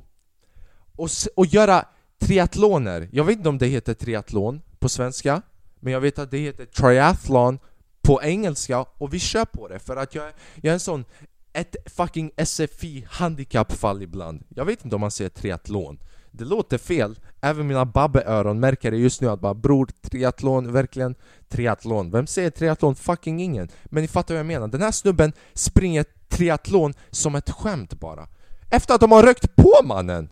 och, 0.96 1.10
och 1.36 1.46
göra 1.46 1.86
triathloner 2.20 3.10
Jag 3.12 3.24
vet 3.24 3.38
inte 3.38 3.50
om 3.50 3.58
det 3.58 3.68
heter 3.68 3.94
triathlon 3.94 4.62
på 4.80 4.90
svenska 4.90 5.42
men 5.82 5.94
jag 5.94 6.02
vet 6.02 6.20
att 6.20 6.32
det 6.32 6.38
heter 6.38 6.66
triathlon 6.66 7.60
på 8.02 8.24
engelska 8.24 8.86
och 8.98 9.14
vi 9.14 9.20
kör 9.20 9.46
på 9.46 9.68
det 9.68 9.80
för 9.80 9.96
att 9.96 10.16
jag, 10.16 10.26
jag 10.56 10.70
är 10.70 10.74
en 10.74 10.80
sån 10.80 11.06
ett 11.54 11.76
fucking 11.86 12.32
SFI 12.46 13.06
handikappfall 13.10 14.02
ibland. 14.02 14.44
Jag 14.50 14.66
vet 14.66 14.84
inte 14.84 14.96
om 14.96 15.02
man 15.02 15.12
säger 15.12 15.30
triathlon. 15.30 16.00
Det 16.32 16.46
låter 16.46 16.78
fel, 16.78 17.20
även 17.42 17.68
mina 17.68 17.86
babbeöron 17.86 18.60
märker 18.60 18.92
det 18.92 18.98
just 18.98 19.22
nu 19.22 19.30
att 19.30 19.42
bara 19.42 19.54
bror, 19.54 19.90
triathlon, 20.02 20.72
verkligen 20.72 21.16
triathlon. 21.50 22.12
Vem 22.12 22.28
säger 22.28 22.50
triathlon? 22.50 22.96
Fucking 22.96 23.42
ingen. 23.42 23.70
Men 23.86 24.02
ni 24.02 24.08
fattar 24.08 24.34
vad 24.34 24.40
jag 24.40 24.46
menar, 24.46 24.68
den 24.68 24.82
här 24.82 24.92
snubben 24.92 25.34
springer 25.54 26.06
triathlon 26.30 26.94
som 27.10 27.36
ett 27.36 27.50
skämt 27.50 28.00
bara. 28.00 28.28
Efter 28.70 28.94
att 28.94 29.02
de 29.02 29.12
har 29.12 29.24
rökt 29.24 29.56
på 29.56 29.74
mannen! 29.84 30.30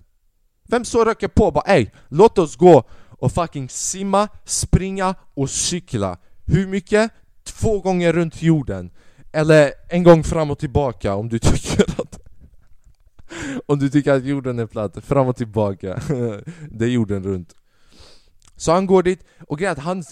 Vem 0.69 0.85
så 0.85 1.05
röker 1.05 1.27
på? 1.27 1.51
Bara 1.51 1.73
ey, 1.73 1.89
låt 2.07 2.37
oss 2.37 2.55
gå 2.55 2.83
och 3.19 3.31
fucking 3.31 3.69
simma, 3.69 4.27
springa 4.45 5.15
och 5.33 5.49
cykla. 5.49 6.17
Hur 6.45 6.67
mycket? 6.67 7.11
Två 7.43 7.79
gånger 7.79 8.13
runt 8.13 8.41
jorden. 8.41 8.91
Eller 9.31 9.71
en 9.89 10.03
gång 10.03 10.23
fram 10.23 10.51
och 10.51 10.59
tillbaka 10.59 11.15
om 11.15 11.29
du 11.29 11.39
tycker 11.39 11.81
att 12.01 12.19
Om 13.65 13.79
du 13.79 13.89
tycker 13.89 14.13
att 14.13 14.25
jorden 14.25 14.59
är 14.59 14.65
platt, 14.65 14.97
fram 15.05 15.27
och 15.27 15.35
tillbaka. 15.35 16.01
Det 16.71 16.85
är 16.85 16.89
jorden 16.89 17.23
runt. 17.23 17.55
Så 18.55 18.71
han 18.71 18.85
går 18.85 19.03
dit, 19.03 19.23
och 19.47 19.59
grejen 19.59 19.71
att 19.71 19.79
han, 19.79 20.03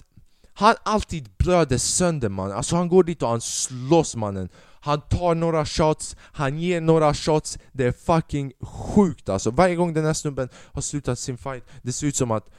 han 0.54 0.76
alltid 0.84 1.30
blöder 1.38 1.78
sönder 1.78 2.30
man 2.30 2.52
Alltså 2.52 2.76
han 2.76 2.88
går 2.88 3.04
dit 3.04 3.24
och 3.24 3.30
han 3.30 3.42
slåss 3.42 4.16
mannen. 4.16 4.50
Han 4.80 5.02
tar 5.02 5.36
några 5.36 5.66
shots, 5.66 6.16
han 6.20 6.60
ger 6.60 6.82
några 6.82 7.14
shots. 7.14 7.58
Det 7.72 7.84
är 7.86 7.92
fucking 7.92 8.54
sjukt 8.62 9.30
alltså. 9.30 9.52
Varje 9.52 9.76
gång 9.76 9.94
den 9.94 10.06
här 10.06 10.14
snubben 10.14 10.50
har 10.56 10.82
slutat 10.82 11.20
sin 11.20 11.38
fight 11.38 11.64
Det 11.82 11.94
ser 11.94 12.08
ut 12.08 12.16
som 12.16 12.32
att 12.32 12.50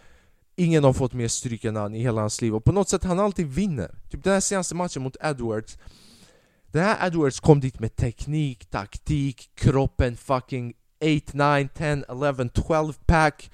Ingen 0.61 0.85
har 0.85 0.93
fått 0.93 1.12
mer 1.12 1.29
stryk 1.29 1.65
än 1.65 1.77
han 1.77 1.95
i 1.95 2.03
hela 2.03 2.21
hans 2.21 2.41
liv. 2.41 2.55
Och 2.55 2.65
på 2.65 2.73
något 2.73 2.88
sätt 2.88 3.05
han 3.05 3.21
alltid 3.21 3.47
vinner. 3.47 3.95
Typ 4.11 4.25
den 4.25 4.33
här 4.33 4.40
senaste 4.40 4.75
matchen 4.75 5.03
mot 5.03 5.16
Edwards. 5.21 5.79
Den 6.66 6.85
här 6.85 7.07
Edwards 7.07 7.40
kom 7.40 7.61
dit 7.61 7.81
med 7.81 7.97
teknik, 7.97 8.71
taktik, 8.71 9.51
kroppen, 9.55 10.16
fucking 10.16 10.75
8, 11.27 11.57
9, 11.57 11.68
10, 11.75 12.05
11, 12.09 12.49
12 12.49 12.92
pack. 13.07 13.51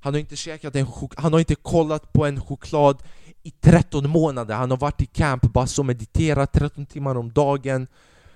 Han 0.00 0.14
har 0.14 0.20
inte 0.20 0.36
käkat 0.36 0.76
en 0.76 0.86
han 1.16 1.32
har 1.32 1.40
inte 1.40 1.54
kollat 1.54 2.12
på 2.12 2.26
en 2.26 2.40
choklad 2.40 3.02
i 3.42 3.50
13 3.50 4.10
månader. 4.10 4.54
Han 4.54 4.70
har 4.70 4.78
varit 4.78 5.02
i 5.02 5.06
camp, 5.06 5.42
bara 5.42 5.66
så 5.66 5.82
mediterat 5.82 6.52
13 6.52 6.86
timmar 6.86 7.14
om 7.14 7.32
dagen. 7.32 7.86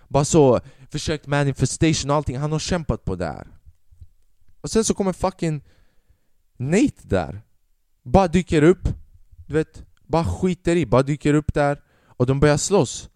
Bara 0.08 0.24
så, 0.24 0.60
försökt 0.90 1.26
manifestation 1.26 2.10
och 2.10 2.16
allting, 2.16 2.38
han 2.38 2.52
har 2.52 2.58
kämpat 2.58 3.04
på 3.04 3.16
det 3.16 3.26
här. 3.26 3.46
Och 4.60 4.70
sen 4.70 4.84
så 4.84 4.94
kommer 4.94 5.12
fucking 5.12 5.62
Nate 6.56 7.02
där. 7.02 7.42
Bara 8.02 8.28
dyker 8.28 8.62
upp, 8.62 8.88
du 9.46 9.54
vet, 9.54 9.82
bara 10.06 10.24
skiter 10.24 10.76
i, 10.76 10.86
bara 10.86 11.02
dyker 11.02 11.34
upp 11.34 11.54
där 11.54 11.82
och 12.06 12.26
de 12.26 12.40
börjar 12.40 12.56
slåss 12.56 13.10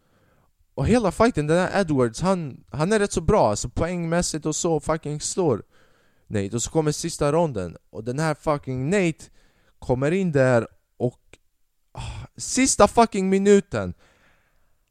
och 0.76 0.86
hela 0.86 1.12
fighten, 1.12 1.46
den 1.46 1.58
här 1.58 1.80
Edwards, 1.80 2.20
han, 2.20 2.64
han 2.70 2.92
är 2.92 2.98
rätt 2.98 3.12
så 3.12 3.20
bra 3.20 3.50
alltså 3.50 3.68
poängmässigt 3.68 4.46
och 4.46 4.56
så, 4.56 4.80
fucking 4.80 5.20
slår 5.20 5.62
Nate 6.26 6.56
Och 6.56 6.62
så 6.62 6.70
kommer 6.70 6.92
sista 6.92 7.32
ronden 7.32 7.76
och 7.90 8.04
den 8.04 8.18
här 8.18 8.34
fucking 8.34 8.90
Nate 8.90 9.24
kommer 9.78 10.10
in 10.10 10.32
där 10.32 10.68
och 10.96 11.20
oh, 11.94 12.24
Sista 12.36 12.88
fucking 12.88 13.28
minuten 13.28 13.94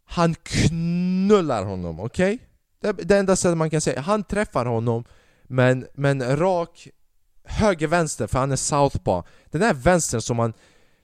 Han 0.06 0.36
knullar 0.36 1.64
honom, 1.64 2.00
okej? 2.00 2.36
Okay? 2.36 2.94
Det, 2.94 3.04
det 3.04 3.18
enda 3.18 3.36
sättet 3.36 3.58
man 3.58 3.70
kan 3.70 3.82
säga, 3.82 4.02
han 4.02 4.24
träffar 4.24 4.66
honom 4.66 5.04
men, 5.44 5.88
men 5.94 6.38
rak 6.38 6.88
höger-vänster 7.46 8.28
för 8.28 8.40
han 8.40 8.52
är 8.52 8.56
southpaw 8.56 9.30
Den 9.52 9.62
där 9.62 9.74
vänstern 9.74 10.22
som 10.22 10.40
han 10.40 10.54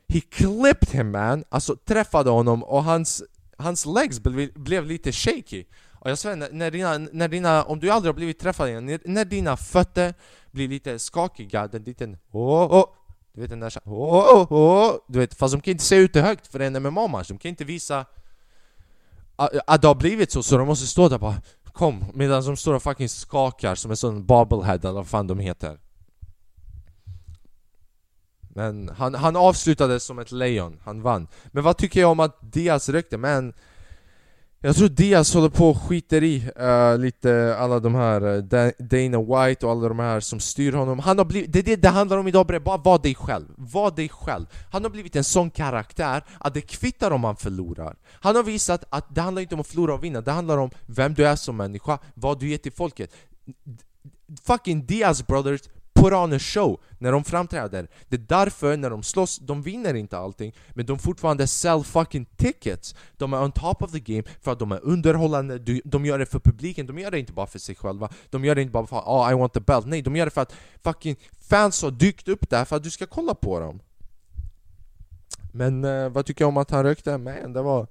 He 0.08 0.22
clipped 0.22 0.90
him 0.90 1.12
man, 1.12 1.44
alltså 1.50 1.76
träffade 1.76 2.30
honom 2.30 2.64
och 2.64 2.84
hans 2.84 3.24
hans 3.62 3.86
legs 3.86 4.20
blev, 4.20 4.54
blev 4.54 4.86
lite 4.86 5.12
shaky. 5.12 5.66
Och 5.94 6.10
jag 6.10 6.18
svär, 6.18 6.50
när 6.52 6.72
dina, 6.72 6.98
när 6.98 7.28
dina, 7.28 7.64
om 7.64 7.80
du 7.80 7.90
aldrig 7.90 8.10
har 8.10 8.16
blivit 8.16 8.40
träffad 8.40 8.70
innan, 8.70 8.86
när, 8.86 9.00
när 9.06 9.26
dina 9.26 9.58
fötter 9.58 10.14
blir 10.52 10.68
lite 10.68 11.00
skakiga, 11.00 11.68
den 11.68 11.84
liten 11.84 12.18
oh, 12.32 12.74
oh, 12.74 12.86
Du 13.34 13.42
vet 13.42 13.50
den 13.50 13.60
där 13.60 13.74
oh, 13.86 14.36
oh, 14.36 14.54
oh, 14.54 14.96
Du 15.08 15.20
vet, 15.20 15.34
fast 15.34 15.54
de 15.54 15.62
kan 15.62 15.72
inte 15.72 15.84
se 15.84 15.96
ut 15.96 16.14
det 16.14 16.22
högt 16.22 16.48
för 16.48 16.60
en 16.60 16.84
MMA-match, 16.84 17.28
de 17.28 17.38
kan 17.38 17.50
inte 17.50 17.64
visa 17.64 18.06
att, 19.36 19.52
att 19.68 19.82
det 19.82 19.88
har 19.88 19.96
blivit 19.96 20.32
så, 20.32 20.44
så 20.44 20.58
de 20.58 20.68
måste 20.68 20.88
stå 20.88 21.10
där 21.10 21.18
bara 21.18 21.42
Kom, 21.74 22.06
medan 22.14 22.44
de 22.44 22.58
står 22.58 22.74
och 22.74 22.84
fucking 22.84 23.10
skakar 23.10 23.76
som 23.76 23.92
en 23.92 23.98
sån 23.98 24.26
bobblehead 24.26 24.80
eller 24.84 24.92
vad 24.92 25.08
fan 25.08 25.28
de 25.28 25.40
heter 25.40 25.80
men 28.56 28.90
han, 28.90 29.14
han 29.14 29.36
avslutade 29.36 30.00
som 30.00 30.20
ett 30.20 30.32
lejon, 30.32 30.80
han 30.84 31.02
vann. 31.02 31.28
Men 31.52 31.64
vad 31.64 31.78
tycker 31.78 32.00
jag 32.02 32.12
om 32.12 32.20
att 32.20 32.52
Diaz 32.52 32.90
rökte? 32.90 33.18
Men 33.18 33.54
jag 34.64 34.76
tror 34.76 34.90
Diaz 34.90 35.34
håller 35.34 35.50
på 35.50 35.70
och 35.70 35.82
skiter 35.82 36.24
i 36.24 36.52
uh, 36.62 36.98
lite 36.98 37.56
alla 37.60 37.80
de 37.80 37.96
här 37.96 38.24
uh, 38.24 38.44
Dana 38.80 39.22
White 39.22 39.66
och 39.66 39.72
alla 39.72 39.88
de 39.88 40.00
här 40.00 40.20
som 40.20 40.40
styr 40.40 40.74
honom. 40.74 41.00
Han 41.00 41.18
har 41.18 41.26
blivit, 41.26 41.54
det 41.54 41.60
är 41.60 41.64
det 41.64 41.76
det 41.76 41.90
handlar 41.90 42.18
om 42.18 42.28
idag 42.28 42.48
bre, 42.48 42.60
bara 42.60 42.78
var 42.78 43.00
dig 43.00 43.16
själv. 43.16 43.46
Var 43.58 43.92
dig 43.92 44.10
själv. 44.10 44.46
Han 44.72 44.84
har 44.84 44.90
blivit 44.90 45.16
en 45.16 45.24
sån 45.24 45.50
karaktär 45.50 46.24
att 46.40 46.54
det 46.54 46.62
kvittar 46.62 47.12
om 47.12 47.24
han 47.24 47.36
förlorar. 47.36 47.96
Han 48.10 48.36
har 48.36 48.44
visat 48.44 48.84
att 48.90 49.16
det 49.16 49.22
handlar 49.22 49.42
inte 49.42 49.56
om 49.56 49.62
att 49.62 49.68
förlora 49.68 49.94
och 49.94 50.04
vinna. 50.04 50.22
Det 50.22 50.32
handlar 50.32 50.58
om 50.58 50.70
vem 50.86 51.14
du 51.14 51.28
är 51.28 51.36
som 51.36 51.58
människa, 51.58 52.00
vad 52.14 52.40
du 52.40 52.50
ger 52.50 52.58
till 52.58 52.72
folket. 52.72 53.14
Fucking 54.46 54.86
Diaz 54.86 55.28
brothers 55.28 55.62
koraners 56.02 56.54
show 56.54 56.80
när 56.98 57.12
de 57.12 57.24
framträder. 57.24 57.88
Det 58.08 58.16
är 58.16 58.26
därför 58.28 58.78
när 58.78 58.90
de 58.90 59.04
slåss, 59.04 59.38
de 59.38 59.62
vinner 59.62 59.94
inte 59.94 60.18
allting 60.18 60.56
Men 60.70 60.86
de 60.86 61.00
fortfarande 61.00 61.48
sell 61.48 61.84
fucking 61.84 62.26
tickets. 62.26 62.96
De 63.18 63.34
är 63.34 63.44
on 63.44 63.52
top 63.52 63.82
of 63.82 63.92
the 63.92 64.00
game 64.00 64.24
för 64.42 64.52
att 64.52 64.60
de 64.60 64.72
är 64.72 64.80
underhållande. 64.84 65.82
De 65.84 66.06
gör 66.06 66.20
det 66.20 66.26
för 66.26 66.40
publiken, 66.40 66.88
de 66.88 67.00
gör 67.00 67.12
det 67.12 67.20
inte 67.20 67.34
bara 67.34 67.48
för 67.48 67.60
sig 67.60 67.76
själva. 67.76 68.10
De 68.30 68.46
gör 68.46 68.56
det 68.56 68.62
inte 68.62 68.72
bara 68.72 68.88
för 68.88 68.98
att 68.98 69.08
oh, 69.08 69.32
I 69.32 69.36
want 69.36 69.54
the 69.54 69.60
belt. 69.60 69.86
Nej, 69.86 70.02
de 70.02 70.16
gör 70.16 70.26
det 70.26 70.32
för 70.32 70.42
att 70.42 70.54
fucking 70.84 71.16
fans 71.50 71.82
har 71.82 71.92
dykt 71.92 72.28
upp 72.28 72.50
där 72.50 72.66
för 72.66 72.76
att 72.76 72.84
du 72.84 72.90
ska 72.90 73.06
kolla 73.06 73.36
på 73.36 73.60
dem. 73.60 73.80
Men 75.54 75.86
uh, 75.86 76.10
vad 76.10 76.26
tycker 76.26 76.44
jag 76.44 76.50
om 76.50 76.58
att 76.58 76.72
han 76.72 76.84
rökte? 76.84 77.18
Man, 77.18 77.54
det 77.54 77.62
var 77.62 77.88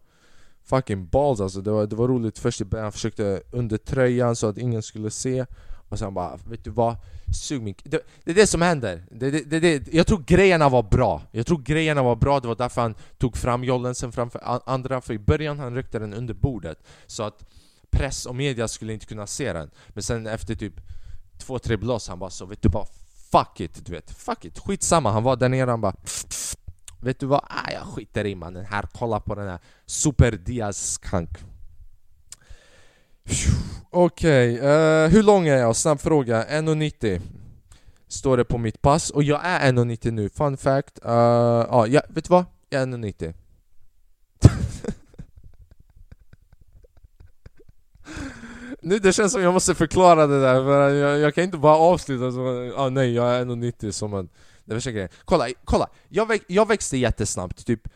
fucking 0.65 1.07
balls 1.07 1.41
alltså. 1.41 1.61
Det 1.61 1.71
var, 1.71 1.87
det 1.87 1.97
var 1.97 2.09
roligt. 2.09 2.39
Först 2.39 2.61
i 2.61 2.65
början, 2.65 2.85
han 2.85 2.93
försökte 2.93 3.43
under 3.51 3.77
tröjan 3.77 4.37
så 4.37 4.47
att 4.47 4.59
ingen 4.59 4.83
skulle 4.83 5.11
se 5.11 5.47
och 5.91 5.99
sen 5.99 6.15
bara, 6.15 6.39
vet 6.45 6.65
du 6.65 6.71
vad? 6.71 6.97
Sug 7.35 7.63
min... 7.63 7.75
Det, 7.83 8.07
det 8.25 8.31
är 8.31 8.35
det 8.35 8.47
som 8.47 8.63
händer. 8.63 9.05
Det, 9.11 9.31
det, 9.31 9.61
det, 9.61 9.93
jag 9.93 10.07
tror 10.07 10.19
grejerna 10.27 10.69
var 10.69 10.83
bra. 10.83 11.23
Jag 11.31 11.47
tror 11.47 11.59
grejerna 11.59 12.03
var 12.03 12.17
bra, 12.17 12.41
det 12.41 12.49
var 12.49 12.55
därför 12.55 12.83
han 12.83 12.95
tog 13.19 13.37
fram 13.37 13.65
jollensen 13.65 14.13
framför 14.13 14.61
andra. 14.67 15.01
För 15.01 15.15
i 15.15 15.19
början 15.19 15.59
han 15.59 15.75
ryckte 15.75 15.99
den 15.99 16.15
under 16.15 16.35
bordet. 16.35 16.79
Så 17.07 17.23
att 17.23 17.45
press 17.91 18.27
och 18.27 18.35
media 18.35 18.69
skulle 18.69 18.93
inte 18.93 19.07
kunna 19.07 19.27
se 19.27 19.53
den. 19.53 19.71
Men 19.89 20.03
sen 20.03 20.27
efter 20.27 20.55
typ 20.55 20.75
två, 21.39 21.59
tre 21.59 21.77
blås, 21.77 22.09
han 22.09 22.19
bara 22.19 22.31
så, 22.31 22.47
vet 22.47 22.63
du 22.63 22.69
bara 22.69 22.87
Fuck 23.31 23.61
it, 23.61 23.87
du 23.87 23.93
vet. 23.93 24.11
Fuck 24.11 24.45
it, 24.45 24.59
skitsamma. 24.59 25.13
Han 25.13 25.23
var 25.23 25.37
där 25.37 25.49
nere, 25.49 25.71
han 25.71 25.81
bara 25.81 25.95
Vet 27.01 27.21
du 27.21 27.27
vad? 27.27 27.41
Ah, 27.49 27.71
jag 27.73 27.83
skiter 27.83 28.27
i 28.27 28.35
mannen 28.35 28.65
här, 28.65 28.85
kolla 28.93 29.21
på 29.21 29.35
den 29.35 29.49
här 29.49 29.59
Super 29.87 30.33
Diaz 30.33 30.93
skank 30.93 31.39
Okej, 33.93 34.55
okay, 34.55 34.69
uh, 34.69 35.09
hur 35.09 35.23
lång 35.23 35.49
är 35.49 35.57
jag? 35.57 35.77
Snabb 35.77 36.01
fråga, 36.01 36.45
1,90 36.45 37.21
Står 38.09 38.37
det 38.37 38.45
på 38.45 38.59
mitt 38.59 38.83
pass, 38.83 39.11
och 39.11 39.23
jag 39.23 39.41
är 39.45 39.73
1,90 39.73 40.11
nu, 40.11 40.29
fun 40.29 40.57
fact 40.57 40.99
uh, 41.05 41.11
uh, 41.11 41.87
ja, 41.89 42.03
vet 42.09 42.25
du 42.25 42.29
vad? 42.29 42.45
Jag 42.69 42.83
är 42.83 42.87
1,90 42.87 43.35
Nu 48.83 48.99
det 48.99 49.13
känns 49.13 49.33
som 49.33 49.43
jag 49.43 49.55
måste 49.55 49.75
förklara 49.75 50.27
det 50.27 50.41
där, 50.41 50.65
för 50.65 50.91
jag, 50.91 51.19
jag 51.19 51.35
kan 51.35 51.45
inte 51.45 51.59
bara 51.59 51.77
avsluta 51.77 52.33
som 52.33 52.73
ah, 52.77 52.89
nej 52.89 53.15
jag 53.15 53.35
är 53.35 53.45
1,90 53.45 53.91
som 53.91 54.15
en... 54.15 54.29
Det 54.65 54.75
var 54.75 54.91
grejen. 54.91 55.09
Kolla, 55.25 55.49
kolla! 55.65 55.89
Jag, 56.09 56.27
väx, 56.27 56.45
jag 56.49 56.69
växte 56.69 56.97
jättesnabbt, 56.97 57.67
typ 57.67 57.89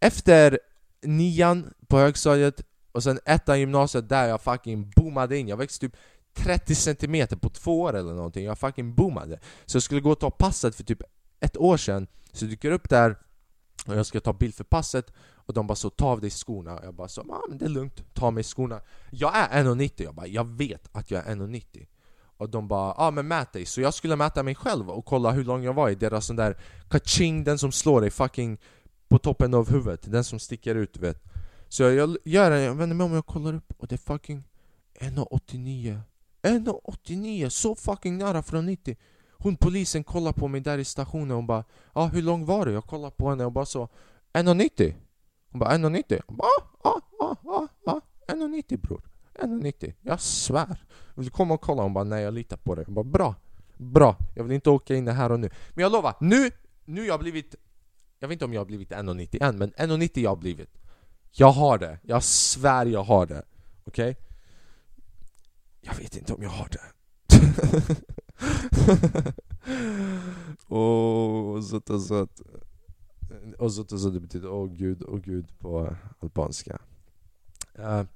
efter 0.00 0.58
nian 1.02 1.74
på 1.88 1.98
högstadiet 1.98 2.60
och 2.94 3.02
sen 3.02 3.18
ettan 3.24 3.60
gymnasiet 3.60 4.08
där 4.08 4.28
jag 4.28 4.40
fucking 4.40 4.90
boomade 4.96 5.38
in, 5.38 5.48
jag 5.48 5.56
växte 5.56 5.88
typ 5.88 5.96
30 6.34 6.74
cm 6.74 7.28
på 7.40 7.48
två 7.48 7.80
år 7.80 7.96
eller 7.96 8.12
någonting, 8.12 8.44
jag 8.44 8.58
fucking 8.58 8.94
boomade. 8.94 9.38
Så 9.66 9.76
jag 9.76 9.82
skulle 9.82 10.00
gå 10.00 10.10
och 10.10 10.20
ta 10.20 10.30
passet 10.30 10.74
för 10.74 10.84
typ 10.84 11.02
ett 11.40 11.56
år 11.56 11.76
sedan, 11.76 12.06
så 12.32 12.44
jag 12.44 12.50
dyker 12.50 12.70
upp 12.70 12.88
där 12.88 13.16
och 13.86 13.96
jag 13.96 14.06
ska 14.06 14.20
ta 14.20 14.32
bild 14.32 14.54
för 14.54 14.64
passet 14.64 15.12
och 15.18 15.54
de 15.54 15.66
bara 15.66 15.74
så 15.74 15.90
ta 15.90 16.06
av 16.06 16.20
dig 16.20 16.30
skorna. 16.30 16.74
Och 16.74 16.84
jag 16.84 16.94
bara 16.94 17.08
så 17.08 17.20
ah, 17.20 17.42
men 17.48 17.58
det 17.58 17.64
är 17.64 17.68
lugnt, 17.68 18.14
ta 18.14 18.26
av 18.26 18.32
mig 18.32 18.44
skorna. 18.44 18.80
Jag 19.10 19.36
är 19.36 19.64
1,90 19.64 19.92
jag 19.96 20.14
bara 20.14 20.26
jag 20.26 20.48
vet 20.48 20.88
att 20.92 21.10
jag 21.10 21.26
är 21.26 21.34
1,90 21.34 21.86
och 22.36 22.50
de 22.50 22.68
bara 22.68 22.88
ja 22.88 22.94
ah, 22.98 23.10
men 23.10 23.28
mät 23.28 23.52
dig, 23.52 23.66
så 23.66 23.80
jag 23.80 23.94
skulle 23.94 24.16
mäta 24.16 24.42
mig 24.42 24.54
själv 24.54 24.90
och 24.90 25.04
kolla 25.04 25.30
hur 25.30 25.44
lång 25.44 25.62
jag 25.62 25.74
var 25.74 25.90
i 25.90 25.94
deras 25.94 26.26
sån 26.26 26.36
där 26.36 26.56
kaching, 26.90 27.44
den 27.44 27.58
som 27.58 27.72
slår 27.72 28.00
dig 28.00 28.10
fucking 28.10 28.58
på 29.08 29.18
toppen 29.18 29.54
av 29.54 29.70
huvudet, 29.70 30.12
den 30.12 30.24
som 30.24 30.38
sticker 30.38 30.74
ut 30.74 30.94
du 30.94 31.00
vet. 31.00 31.24
Så 31.68 31.82
jag 31.82 31.94
gör 32.24 32.50
det, 32.50 32.62
jag 32.62 32.74
vänder 32.74 32.96
mig 32.96 33.04
om 33.04 33.10
och 33.10 33.16
jag 33.16 33.26
kollar 33.26 33.54
upp 33.54 33.72
och 33.78 33.86
det 33.86 33.94
är 33.94 33.98
fucking 33.98 34.44
1,89 35.00 36.00
1,89, 36.42 37.48
så 37.48 37.74
fucking 37.74 38.18
nära 38.18 38.42
från 38.42 38.66
90 38.66 38.96
Hon 39.30 39.56
polisen 39.56 40.04
kollar 40.04 40.32
på 40.32 40.48
mig 40.48 40.60
där 40.60 40.78
i 40.78 40.84
stationen 40.84 41.36
och 41.36 41.44
bara 41.44 41.64
Ja 41.68 42.00
ah, 42.00 42.06
hur 42.06 42.22
lång 42.22 42.46
var 42.46 42.66
du? 42.66 42.72
Jag 42.72 42.84
kollar 42.84 43.10
på 43.10 43.30
henne 43.30 43.44
och 43.44 43.52
bara 43.52 43.66
så 43.66 43.88
1,90 44.32 44.94
Hon 45.50 45.58
bara 45.58 45.70
1,90 45.70 46.20
Hon 46.26 46.36
bara 46.36 46.48
ah, 46.82 46.90
ah, 46.90 47.00
ah, 47.20 47.36
ah, 47.44 47.68
ah 47.84 48.00
1,90 48.26 48.76
bror. 48.76 49.02
1,90 49.34 49.92
Jag 50.00 50.20
svär. 50.20 50.84
Vill 51.14 51.24
du 51.24 51.30
komma 51.30 51.54
och 51.54 51.60
kolla? 51.60 51.82
Hon 51.82 51.94
bara 51.94 52.04
nej 52.04 52.22
jag 52.22 52.34
litar 52.34 52.56
på 52.56 52.74
dig. 52.74 52.84
Jag 52.86 52.94
bara 52.94 53.04
bra 53.04 53.34
Bra, 53.76 54.16
jag 54.34 54.44
vill 54.44 54.52
inte 54.52 54.70
åka 54.70 54.94
in 54.94 55.08
här 55.08 55.32
och 55.32 55.40
nu. 55.40 55.50
Men 55.70 55.82
jag 55.82 55.92
lovar, 55.92 56.14
nu, 56.20 56.50
nu 56.84 57.00
har 57.00 57.08
jag 57.08 57.20
blivit 57.20 57.54
Jag 58.18 58.28
vet 58.28 58.32
inte 58.32 58.44
om 58.44 58.52
jag 58.52 58.60
har 58.60 58.66
blivit 58.66 58.90
1,90 58.90 59.42
än 59.42 59.58
men 59.58 59.72
1,90 59.72 60.20
jag 60.20 60.30
har 60.30 60.36
blivit. 60.36 60.70
Jag 61.36 61.50
har 61.50 61.78
det, 61.78 61.98
jag 62.02 62.22
svär 62.22 62.86
jag 62.86 63.02
har 63.02 63.26
det 63.26 63.42
Okej? 63.84 64.10
Okay? 64.10 64.22
Jag 65.80 65.94
vet 65.94 66.16
inte 66.16 66.34
om 66.34 66.42
jag 66.42 66.50
har 66.50 66.68
det 66.68 66.80
Åh, 70.68 71.62
så 71.62 71.76
och 73.58 73.72
sött 73.72 73.92
Och 73.92 73.92
och 73.92 74.22
betyder 74.22 74.48
åh 74.48 74.72
gud, 74.72 75.02
åh 75.08 75.18
gud 75.18 75.58
på 75.58 75.96
albanska 76.20 76.78
uh, 77.78 77.80
Okej, 77.80 78.06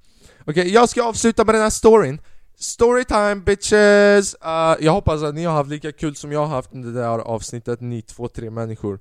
okay, 0.45 0.69
jag 0.69 0.89
ska 0.89 1.03
avsluta 1.03 1.45
med 1.45 1.55
den 1.55 1.61
här 1.61 1.69
storyn 1.69 2.21
Storytime 2.55 3.35
bitches! 3.35 4.35
Uh, 4.45 4.85
jag 4.85 4.91
hoppas 4.91 5.23
att 5.23 5.35
ni 5.35 5.43
har 5.43 5.53
haft 5.53 5.69
lika 5.69 5.91
kul 5.91 6.15
som 6.15 6.31
jag 6.31 6.39
har 6.39 6.55
haft 6.55 6.73
under 6.73 6.91
det 6.91 7.03
här 7.03 7.19
avsnittet, 7.19 7.81
ni 7.81 8.01
två, 8.01 8.27
tre 8.27 8.49
människor 8.49 8.99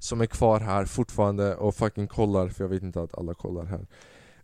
som 0.00 0.20
är 0.20 0.26
kvar 0.26 0.60
här 0.60 0.84
fortfarande 0.84 1.56
och 1.56 1.74
fucking 1.74 2.08
kollar, 2.08 2.48
för 2.48 2.64
jag 2.64 2.68
vet 2.68 2.82
inte 2.82 3.02
att 3.02 3.18
alla 3.18 3.34
kollar 3.34 3.64
här. 3.64 3.86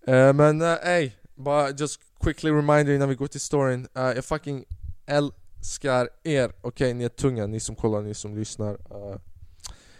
Uh, 0.09 0.33
Men 0.33 0.62
uh, 0.62 0.69
ey, 0.69 1.12
bara 1.35 1.71
just 1.71 2.01
quickly 2.21 2.51
reminder 2.51 2.92
innan 2.92 3.09
vi 3.09 3.14
går 3.14 3.27
till 3.27 3.40
storyn. 3.40 3.88
Uh, 3.99 4.03
Jag 4.03 4.25
fucking 4.25 4.64
älskar 5.07 6.09
er, 6.25 6.45
okej 6.49 6.59
okay, 6.62 6.95
ni 6.95 7.05
är 7.05 7.09
tunga, 7.09 7.47
ni 7.47 7.61
som 7.61 7.77
kollar, 7.77 8.03
ni 8.03 8.14
som 8.14 8.37
lyssnar. 8.37 8.73
Uh, 8.73 9.16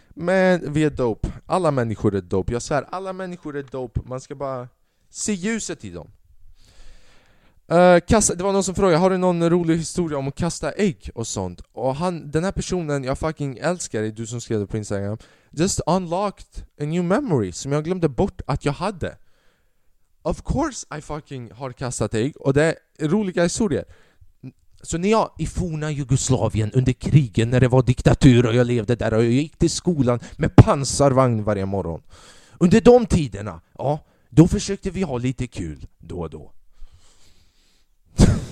Men 0.09 0.73
vi 0.73 0.83
är 0.83 0.89
dope, 0.89 1.29
alla 1.45 1.71
människor 1.71 2.15
är 2.15 2.21
dope, 2.21 2.53
jag 2.53 2.61
säger 2.61 2.85
alla 2.91 3.13
människor 3.13 3.57
är 3.57 3.63
dope. 3.63 4.01
Man 4.05 4.21
ska 4.21 4.35
bara 4.35 4.67
se 5.09 5.33
ljuset 5.33 5.85
i 5.85 5.89
dem. 5.89 6.11
Uh, 7.71 7.99
kasta, 8.07 8.35
det 8.35 8.43
var 8.43 8.53
någon 8.53 8.63
som 8.63 8.75
frågade, 8.75 8.97
har 8.97 9.09
du 9.09 9.17
någon 9.17 9.49
rolig 9.49 9.77
historia 9.77 10.17
om 10.17 10.27
att 10.27 10.35
kasta 10.35 10.71
ägg 10.71 11.09
och 11.15 11.27
sånt? 11.27 11.61
Och 11.71 11.95
han, 11.95 12.31
den 12.31 12.43
här 12.43 12.51
personen 12.51 13.03
jag 13.03 13.19
fucking 13.19 13.57
älskar 13.57 14.01
dig, 14.01 14.11
du 14.11 14.27
som 14.27 14.41
skrev 14.41 14.59
det 14.59 14.67
på 14.67 14.77
instagram 14.77 15.17
Just 15.51 15.81
unlocked 15.87 16.65
a 16.81 16.85
new 16.85 17.03
memory 17.03 17.51
som 17.51 17.71
jag 17.71 17.83
glömde 17.83 18.09
bort 18.09 18.41
att 18.47 18.65
jag 18.65 18.73
hade. 18.73 19.17
Of 20.21 20.41
course 20.43 20.97
I 20.97 21.01
fucking 21.01 21.51
har 21.51 21.71
kastat 21.71 22.13
ägg, 22.13 22.37
och 22.37 22.53
det 22.53 22.75
är 22.97 23.07
roliga 23.07 23.43
historier. 23.43 23.85
Så 24.81 24.97
när 24.97 25.09
jag 25.09 25.31
i 25.37 25.45
forna 25.45 25.91
Jugoslavien 25.91 26.71
under 26.71 26.93
krigen 26.93 27.49
när 27.49 27.59
det 27.59 27.67
var 27.67 27.81
diktatur 27.81 28.45
och 28.45 28.55
jag 28.55 28.67
levde 28.67 28.95
där 28.95 29.13
och 29.13 29.23
jag 29.23 29.31
gick 29.31 29.57
till 29.57 29.69
skolan 29.69 30.19
med 30.37 30.55
pansarvagn 30.55 31.43
varje 31.43 31.65
morgon. 31.65 32.01
Under 32.57 32.81
de 32.81 33.05
tiderna, 33.05 33.61
ja, 33.77 33.99
då 34.29 34.47
försökte 34.47 34.89
vi 34.89 35.01
ha 35.01 35.17
lite 35.17 35.47
kul 35.47 35.87
då 35.97 36.19
och 36.19 36.29
då. 36.29 36.53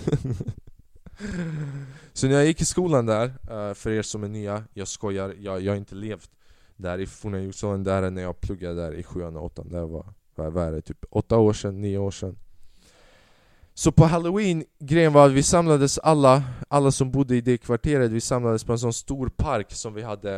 Så 2.14 2.28
när 2.28 2.34
jag 2.34 2.46
gick 2.46 2.62
i 2.62 2.66
skolan 2.66 3.06
där, 3.06 3.26
eh, 3.26 3.74
för 3.74 3.92
er 3.92 4.02
som 4.02 4.24
är 4.24 4.28
nya, 4.28 4.64
jag 4.74 4.88
skojar, 4.88 5.36
jag, 5.40 5.62
jag 5.62 5.72
har 5.72 5.78
inte 5.78 5.96
levt 5.96 6.30
där 6.76 6.98
i 6.98 7.06
forna 7.06 7.40
Jugoslavien, 7.40 7.84
där 7.84 8.10
när 8.10 8.22
jag 8.22 8.42
pluggade 8.42 8.76
där 8.76 8.92
i 8.92 9.04
sjuan 9.04 9.38
och 9.38 9.46
åttan, 9.46 9.70
Det 9.70 9.86
var, 9.86 10.14
vad 10.36 10.58
är 10.58 10.72
det, 10.72 10.82
typ 10.82 11.06
åtta 11.10 11.38
år 11.38 11.54
sedan, 11.54 11.82
nio 11.82 11.98
år 11.98 12.12
sedan. 12.12 12.38
Så 13.74 13.92
på 13.92 14.06
halloween, 14.06 14.66
grejen 14.80 15.14
var 15.14 15.26
att 15.26 15.32
vi 15.32 15.44
samlades 15.44 15.98
alla, 15.98 16.44
alla 16.68 16.92
som 16.92 17.12
bodde 17.12 17.36
i 17.36 17.42
det 17.42 17.58
kvarteret, 17.58 18.12
vi 18.12 18.22
samlades 18.22 18.64
på 18.64 18.72
en 18.72 18.80
sån 18.80 18.94
stor 18.94 19.28
park 19.28 19.72
som 19.72 19.94
vi 19.94 20.02
hade 20.02 20.36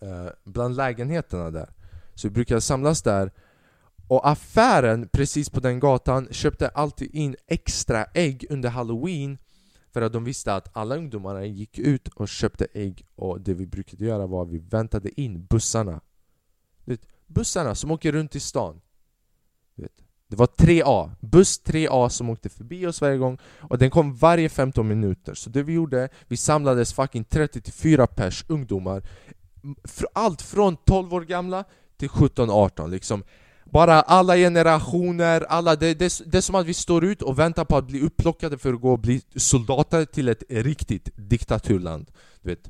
eh, 0.00 0.26
bland 0.44 0.76
lägenheterna 0.76 1.50
där. 1.50 1.70
Så 2.14 2.28
vi 2.28 2.34
brukade 2.34 2.60
samlas 2.60 3.02
där 3.02 3.32
och 4.08 4.28
affären 4.28 5.08
precis 5.12 5.50
på 5.50 5.60
den 5.60 5.80
gatan 5.80 6.28
köpte 6.30 6.68
alltid 6.68 7.14
in 7.14 7.36
extra 7.46 8.04
ägg 8.04 8.46
under 8.50 8.68
halloween 8.68 9.38
För 9.92 10.02
att 10.02 10.12
de 10.12 10.24
visste 10.24 10.54
att 10.54 10.76
alla 10.76 10.96
ungdomarna 10.96 11.44
gick 11.44 11.78
ut 11.78 12.08
och 12.08 12.28
köpte 12.28 12.66
ägg. 12.72 13.06
Och 13.16 13.40
det 13.40 13.54
vi 13.54 13.66
brukade 13.66 14.04
göra 14.04 14.26
var 14.26 14.42
att 14.42 14.50
vi 14.50 14.58
väntade 14.58 15.20
in 15.20 15.46
bussarna. 15.46 16.00
Vet, 16.84 17.00
Bussarna 17.26 17.74
som 17.74 17.90
åker 17.90 18.12
runt 18.12 18.36
i 18.36 18.40
stan. 18.40 18.80
Vet, 19.74 19.92
Det 20.26 20.36
var 20.36 20.46
3A, 20.46 21.10
buss 21.20 21.62
3A 21.64 22.08
som 22.08 22.30
åkte 22.30 22.48
förbi 22.48 22.86
oss 22.86 23.00
varje 23.00 23.16
gång. 23.16 23.38
Och 23.60 23.78
den 23.78 23.90
kom 23.90 24.14
varje 24.14 24.48
15 24.48 24.88
minuter. 24.88 25.34
Så 25.34 25.50
det 25.50 25.62
vi 25.62 25.72
gjorde, 25.72 26.08
vi 26.28 26.36
samlades 26.36 26.92
fucking 26.92 27.24
30-4 27.24 28.06
pers 28.06 28.44
ungdomar. 28.48 29.02
Allt 30.12 30.42
från 30.42 30.76
12 30.76 31.14
år 31.14 31.20
gamla 31.20 31.64
till 31.96 32.08
17-18 32.08 32.90
liksom 32.90 33.24
bara 33.74 34.00
alla 34.02 34.36
generationer, 34.36 35.40
alla, 35.40 35.76
det, 35.76 35.94
det, 35.94 36.22
det 36.26 36.38
är 36.38 36.40
som 36.40 36.54
att 36.54 36.66
vi 36.66 36.74
står 36.74 37.04
ut 37.04 37.22
och 37.22 37.38
väntar 37.38 37.64
på 37.64 37.76
att 37.76 37.86
bli 37.86 38.00
upplockade 38.00 38.58
för 38.58 38.72
att 38.72 38.80
gå 38.80 38.92
och 38.92 38.98
bli 38.98 39.22
soldater 39.36 40.04
till 40.04 40.28
ett 40.28 40.42
riktigt 40.48 41.08
diktaturland. 41.14 42.10
Du 42.42 42.48
vet 42.48 42.68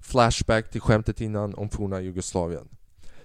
Flashback 0.00 0.70
till 0.70 0.80
skämtet 0.80 1.20
innan 1.20 1.54
om 1.54 1.68
forna 1.68 2.00
Jugoslavien. 2.00 2.68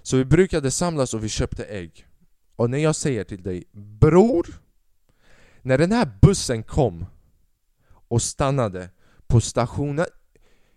Så 0.01 0.17
vi 0.17 0.25
brukade 0.25 0.71
samlas 0.71 1.13
och 1.13 1.23
vi 1.23 1.29
köpte 1.29 1.63
ägg. 1.63 2.07
Och 2.55 2.69
när 2.69 2.77
jag 2.77 2.95
säger 2.95 3.23
till 3.23 3.43
dig 3.43 3.63
Bror 3.71 4.47
När 5.61 5.77
den 5.77 5.91
här 5.91 6.11
bussen 6.21 6.63
kom 6.63 7.05
och 8.07 8.21
stannade 8.21 8.89
på 9.27 9.41
stationen 9.41 10.05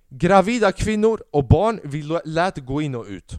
Gravida 0.09 0.73
kvinnor 0.73 1.23
och 1.33 1.49
barn 1.49 1.81
vi 1.85 2.18
lät 2.25 2.59
gå 2.59 2.83
in 2.83 2.94
och 2.94 3.07
ut. 3.07 3.38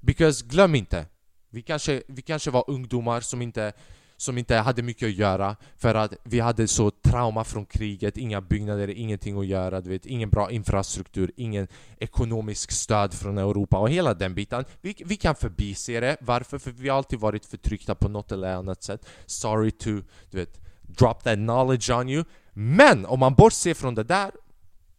Because 0.00 0.44
glöm 0.46 0.74
inte 0.74 1.06
vi 1.52 1.62
kanske, 1.62 2.02
vi 2.06 2.22
kanske 2.22 2.50
var 2.50 2.64
ungdomar 2.66 3.20
som 3.20 3.42
inte, 3.42 3.72
som 4.16 4.38
inte 4.38 4.56
hade 4.56 4.82
mycket 4.82 5.06
att 5.06 5.14
göra 5.14 5.56
för 5.76 5.94
att 5.94 6.14
vi 6.24 6.40
hade 6.40 6.68
så 6.68 6.90
trauma 6.90 7.44
från 7.44 7.66
kriget, 7.66 8.16
inga 8.16 8.40
byggnader, 8.40 8.88
ingenting 8.90 9.38
att 9.40 9.46
göra, 9.46 9.80
du 9.80 9.90
vet, 9.90 10.06
ingen 10.06 10.30
bra 10.30 10.50
infrastruktur, 10.50 11.32
ingen 11.36 11.68
ekonomisk 11.98 12.70
stöd 12.70 13.14
från 13.14 13.38
Europa 13.38 13.78
och 13.78 13.90
hela 13.90 14.14
den 14.14 14.34
biten. 14.34 14.64
Vi, 14.80 14.94
vi 15.06 15.16
kan 15.16 15.34
förbise 15.34 16.00
det, 16.00 16.16
varför? 16.20 16.58
För 16.58 16.70
vi 16.70 16.88
har 16.88 16.96
alltid 16.96 17.18
varit 17.18 17.46
förtryckta 17.46 17.94
på 17.94 18.08
något 18.08 18.32
eller 18.32 18.54
annat 18.54 18.82
sätt. 18.82 19.06
Sorry 19.26 19.70
to, 19.70 19.90
du 20.30 20.38
vet, 20.38 20.60
drop 20.82 21.22
that 21.22 21.38
knowledge 21.38 21.90
on 21.90 22.08
you. 22.08 22.24
Men 22.52 23.06
om 23.06 23.20
man 23.20 23.34
bortser 23.34 23.74
från 23.74 23.94
det 23.94 24.04
där, 24.04 24.30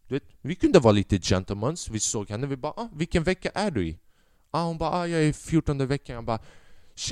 du 0.07 0.15
vet, 0.15 0.23
vi 0.41 0.55
kunde 0.55 0.79
vara 0.79 0.91
lite 0.91 1.19
gentlemans, 1.19 1.89
vi 1.89 1.99
såg 1.99 2.29
henne, 2.29 2.47
vi 2.47 2.57
bara 2.57 2.73
ah, 2.77 2.89
vilken 2.93 3.23
vecka 3.23 3.49
är 3.53 3.71
du 3.71 3.87
i? 3.87 3.97
Ah, 4.55 4.63
hon 4.63 4.77
bara 4.77 4.91
ah, 4.91 5.07
jag 5.07 5.21
är 5.21 5.25
i 5.25 5.33
14 5.33 5.87
veckan. 5.87 6.15
Jag 6.15 6.23
bara 6.23 6.39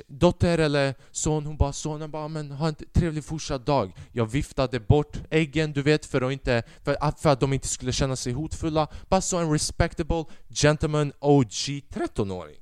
dotter 0.08 0.58
eller 0.58 0.96
son? 1.12 1.46
Hon 1.46 1.58
bara 1.58 1.74
sonen 1.74 2.12
bara 2.12 2.28
men 2.28 2.52
ha 2.52 2.68
en 2.68 2.76
trevlig 2.94 3.24
fortsatt 3.24 3.66
dag. 3.66 3.94
Jag 4.12 4.26
viftade 4.26 4.80
bort 4.80 5.18
äggen 5.30 5.74
du 5.74 5.82
vet 5.82 6.06
för 6.06 6.22
att, 6.22 6.32
inte, 6.32 6.64
för, 6.84 6.98
att, 7.00 7.20
för 7.20 7.30
att 7.30 7.40
de 7.40 7.54
inte 7.54 7.68
skulle 7.68 7.92
känna 7.92 8.16
sig 8.16 8.34
hotfulla. 8.34 8.88
Bara 9.10 9.22
så 9.22 9.38
en 9.38 9.52
respectable 9.52 10.26
gentleman 10.50 11.14
OG 11.20 11.48
13-åring. 11.90 12.58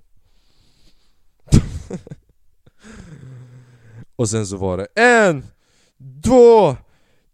Och 4.16 4.30
sen 4.30 4.48
så 4.48 4.58
var 4.58 4.78
det 4.78 4.88
en 4.96 5.46
två, 6.24 6.76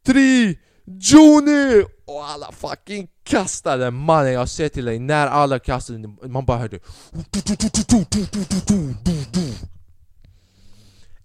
tre, 0.06 0.56
Joni! 0.86 1.86
Och 2.06 2.26
alla 2.26 2.52
fucking 2.52 3.08
kastade 3.24 3.92
mannen 3.92 4.34
jag 4.34 4.50
säger 4.50 4.70
till 4.70 4.86
dig, 4.86 5.00
när 5.00 5.28
alla 5.28 5.60
kastade, 5.60 6.08
man 6.28 6.46
bara 6.46 6.58
hörde. 6.58 6.80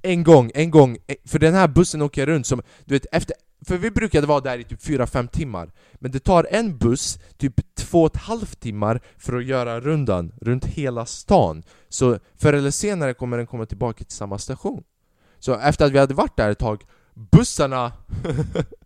En 0.03 0.25
gång, 0.25 0.51
en 0.55 0.71
gång, 0.71 0.99
för 1.25 1.39
den 1.39 1.55
här 1.55 1.69
bussen 1.69 2.03
åker 2.03 2.27
runt 2.27 2.47
som, 2.47 2.63
du 2.85 2.95
vet 2.95 3.07
efter 3.13 3.37
för 3.67 3.79
vi 3.79 3.91
brukade 3.91 4.27
vara 4.27 4.41
där 4.41 4.59
i 4.59 4.65
typ 4.65 4.81
4-5 4.81 5.29
timmar. 5.29 5.71
Men 5.95 6.11
det 6.11 6.19
tar 6.19 6.47
en 6.51 6.79
buss 6.79 7.19
typ 7.37 7.61
2,5 7.77 8.57
timmar 8.59 9.01
för 9.19 9.37
att 9.37 9.45
göra 9.45 9.81
rundan 9.81 10.33
runt 10.41 10.65
hela 10.65 11.07
stan. 11.07 11.63
Så 11.89 12.19
förr 12.37 12.53
eller 12.53 12.71
senare 12.71 13.15
kommer 13.15 13.37
den 13.37 13.47
komma 13.47 13.67
tillbaka 13.67 14.05
till 14.05 14.17
samma 14.17 14.39
station. 14.39 14.83
Så 15.39 15.55
efter 15.55 15.85
att 15.85 15.93
vi 15.93 15.99
hade 15.99 16.15
varit 16.15 16.37
där 16.37 16.51
ett 16.51 16.59
tag 16.59 16.85
Bussarna 17.15 17.93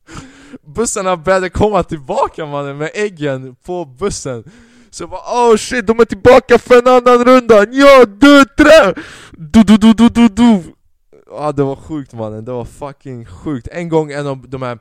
Bussarna 0.62 1.16
började 1.16 1.50
komma 1.50 1.82
tillbaka 1.82 2.46
mannen 2.46 2.76
med 2.78 2.90
äggen 2.94 3.56
på 3.64 3.84
bussen. 3.84 4.44
Så 4.90 5.02
jag 5.02 5.10
bara 5.10 5.50
oh 5.50 5.56
shit, 5.56 5.86
de 5.86 6.00
är 6.00 6.04
tillbaka 6.04 6.58
för 6.58 6.78
en 6.78 6.88
annan 6.88 7.24
runda! 7.24 7.66
Ja, 7.70 8.04
du 8.04 8.44
trä! 8.44 8.94
Du 9.32 9.62
du 9.62 9.76
du 9.76 9.92
du 9.92 10.08
du 10.08 10.28
du. 10.28 10.62
Ja 11.30 11.52
det 11.52 11.62
var 11.62 11.76
sjukt 11.76 12.12
mannen, 12.12 12.44
det 12.44 12.52
var 12.52 12.64
fucking 12.64 13.26
sjukt. 13.26 13.68
En 13.72 13.88
gång 13.88 14.12
en 14.12 14.26
av 14.26 14.48
de 14.48 14.62
här 14.62 14.78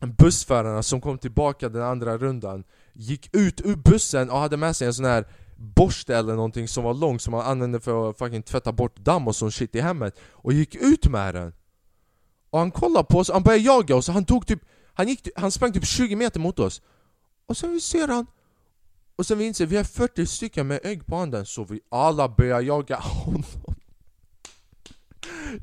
bussförarna 0.00 0.82
som 0.82 1.00
kom 1.00 1.18
tillbaka 1.18 1.68
den 1.68 1.82
andra 1.82 2.18
rundan 2.18 2.64
Gick 2.92 3.36
ut 3.36 3.60
ur 3.64 3.76
bussen 3.76 4.30
och 4.30 4.38
hade 4.38 4.56
med 4.56 4.76
sig 4.76 4.86
en 4.86 4.94
sån 4.94 5.04
här 5.04 5.24
borste 5.56 6.16
eller 6.16 6.34
någonting 6.34 6.68
som 6.68 6.84
var 6.84 6.94
lång 6.94 7.20
som 7.20 7.30
man 7.30 7.46
använde 7.46 7.80
för 7.80 8.10
att 8.10 8.18
fucking 8.18 8.42
tvätta 8.42 8.72
bort 8.72 8.96
damm 8.96 9.28
och 9.28 9.36
sån 9.36 9.52
shit 9.52 9.74
i 9.74 9.80
hemmet 9.80 10.18
Och 10.32 10.52
gick 10.52 10.74
ut 10.74 11.08
med 11.08 11.34
den. 11.34 11.52
Och 12.56 12.60
han 12.60 12.70
kollade 12.70 13.04
på 13.04 13.18
oss, 13.18 13.30
han 13.30 13.42
började 13.42 13.64
jaga 13.64 13.96
oss, 13.96 14.08
han 14.08 14.24
tog 14.24 14.46
typ 14.46 14.60
Han, 14.94 15.08
gick, 15.08 15.28
han 15.36 15.50
sprang 15.50 15.72
typ 15.72 15.86
20 15.86 16.16
meter 16.16 16.40
mot 16.40 16.58
oss. 16.58 16.82
Och 17.46 17.56
sen 17.56 17.72
vi 17.72 17.80
ser 17.80 18.08
han 18.08 18.26
Och 19.16 19.26
sen 19.26 19.38
vi 19.38 19.44
inser 19.44 19.66
vi 19.66 19.76
har 19.76 19.84
40 19.84 20.26
stycken 20.26 20.66
med 20.66 20.80
ägg 20.82 21.06
på 21.06 21.16
handen 21.16 21.46
så 21.46 21.64
vi 21.64 21.80
alla 21.88 22.28
börjar 22.28 22.60
jaga 22.60 22.96
honom. 23.02 23.44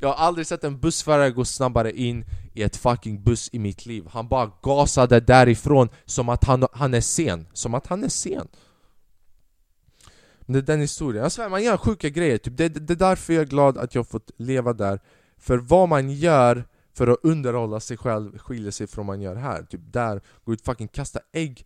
Jag 0.01 0.07
har 0.07 0.15
aldrig 0.15 0.47
sett 0.47 0.63
en 0.63 0.79
bussförare 0.79 1.31
gå 1.31 1.45
snabbare 1.45 1.91
in 1.91 2.25
i 2.53 2.63
ett 2.63 2.77
fucking 2.77 3.23
buss 3.23 3.49
i 3.53 3.59
mitt 3.59 3.85
liv. 3.85 4.07
Han 4.11 4.27
bara 4.27 4.51
gasade 4.61 5.19
därifrån 5.19 5.89
som 6.05 6.29
att 6.29 6.43
han, 6.43 6.67
han 6.73 6.93
är 6.93 7.01
sen, 7.01 7.47
som 7.53 7.73
att 7.73 7.87
han 7.87 8.03
är 8.03 8.09
sen. 8.09 8.47
Men 10.41 10.53
det 10.53 10.59
är 10.59 10.61
den 10.61 10.81
historien, 10.81 11.23
jag 11.23 11.31
svär 11.31 11.49
man 11.49 11.63
gör 11.63 11.77
sjuka 11.77 12.09
grejer, 12.09 12.37
typ. 12.37 12.57
det, 12.57 12.69
det, 12.69 12.79
det 12.79 12.93
är 12.93 13.09
därför 13.09 13.33
jag 13.33 13.41
är 13.41 13.47
glad 13.47 13.77
att 13.77 13.95
jag 13.95 14.07
fått 14.07 14.31
leva 14.37 14.73
där. 14.73 14.99
För 15.37 15.57
vad 15.57 15.89
man 15.89 16.09
gör 16.09 16.65
för 16.93 17.07
att 17.07 17.19
underhålla 17.23 17.79
sig 17.79 17.97
själv 17.97 18.37
skiljer 18.37 18.71
sig 18.71 18.87
från 18.87 19.07
vad 19.07 19.15
man 19.15 19.21
gör 19.21 19.35
här. 19.35 19.63
Typ 19.63 19.81
där, 19.93 20.21
gå 20.43 20.53
ut 20.53 20.59
och 20.59 20.65
fucking 20.65 20.87
kasta 20.87 21.19
ägg 21.31 21.65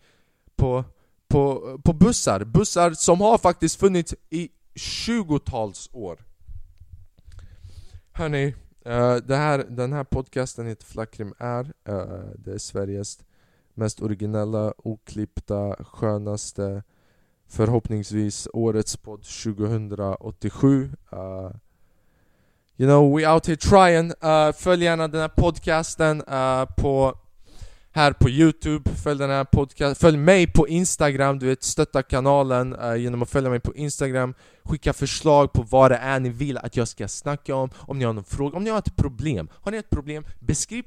på, 0.55 0.83
på, 1.27 1.77
på 1.83 1.93
bussar, 1.93 2.43
bussar 2.43 2.91
som 2.91 3.21
har 3.21 3.37
faktiskt 3.37 3.79
funnits 3.79 4.15
i 4.29 4.49
20-tals 4.75 5.89
år. 5.93 6.19
Hörni, 8.11 8.47
uh, 8.87 9.15
det 9.15 9.35
här, 9.35 9.65
den 9.69 9.93
här 9.93 10.03
podcasten 10.03 10.67
heter 10.67 10.85
Flackrim 10.85 11.33
är 11.37 11.63
uh, 11.63 12.31
Det 12.37 12.53
är 12.53 12.57
Sveriges 12.57 13.19
mest 13.73 14.01
originella, 14.01 14.73
oklippta, 14.77 15.75
skönaste 15.83 16.83
Förhoppningsvis 17.49 18.47
årets 18.53 18.97
podd 18.97 19.23
2087 19.23 20.83
uh, 20.83 21.19
eh, 21.19 21.51
You 22.79 22.87
know, 22.87 23.17
we 23.17 23.25
out 23.25 23.47
here 23.47 23.55
trying. 23.55 24.11
Uh, 24.23 24.51
Följ 24.51 24.83
gärna 24.83 25.07
den 25.07 25.21
här 25.21 25.27
podcasten 25.27 26.21
uh, 26.21 26.65
på 26.77 27.17
här 27.91 28.11
på 28.11 28.29
Youtube, 28.29 28.89
följ 29.03 29.19
den 29.19 29.29
här 29.29 29.43
podcasten, 29.43 29.95
följ 29.95 30.17
mig 30.17 30.47
på 30.47 30.67
Instagram, 30.67 31.39
du 31.39 31.45
vet 31.45 31.63
stötta 31.63 32.03
kanalen 32.03 32.75
uh, 32.75 32.97
genom 32.97 33.21
att 33.21 33.29
följa 33.29 33.49
mig 33.49 33.59
på 33.59 33.75
Instagram. 33.75 34.33
Skicka 34.63 34.93
förslag 34.93 35.53
på 35.53 35.61
vad 35.61 35.91
det 35.91 35.97
är 35.97 36.19
ni 36.19 36.29
vill 36.29 36.57
att 36.57 36.77
jag 36.77 36.87
ska 36.87 37.07
snacka 37.07 37.55
om, 37.55 37.69
om 37.75 37.99
ni 37.99 38.05
har 38.05 38.13
någon 38.13 38.23
fråga, 38.23 38.57
om 38.57 38.63
ni 38.63 38.69
har 38.69 38.79
ett 38.79 38.95
problem. 38.95 39.49
Har 39.53 39.71
ni 39.71 39.77
ett 39.77 39.89
problem, 39.89 40.25
beskriv 40.39 40.83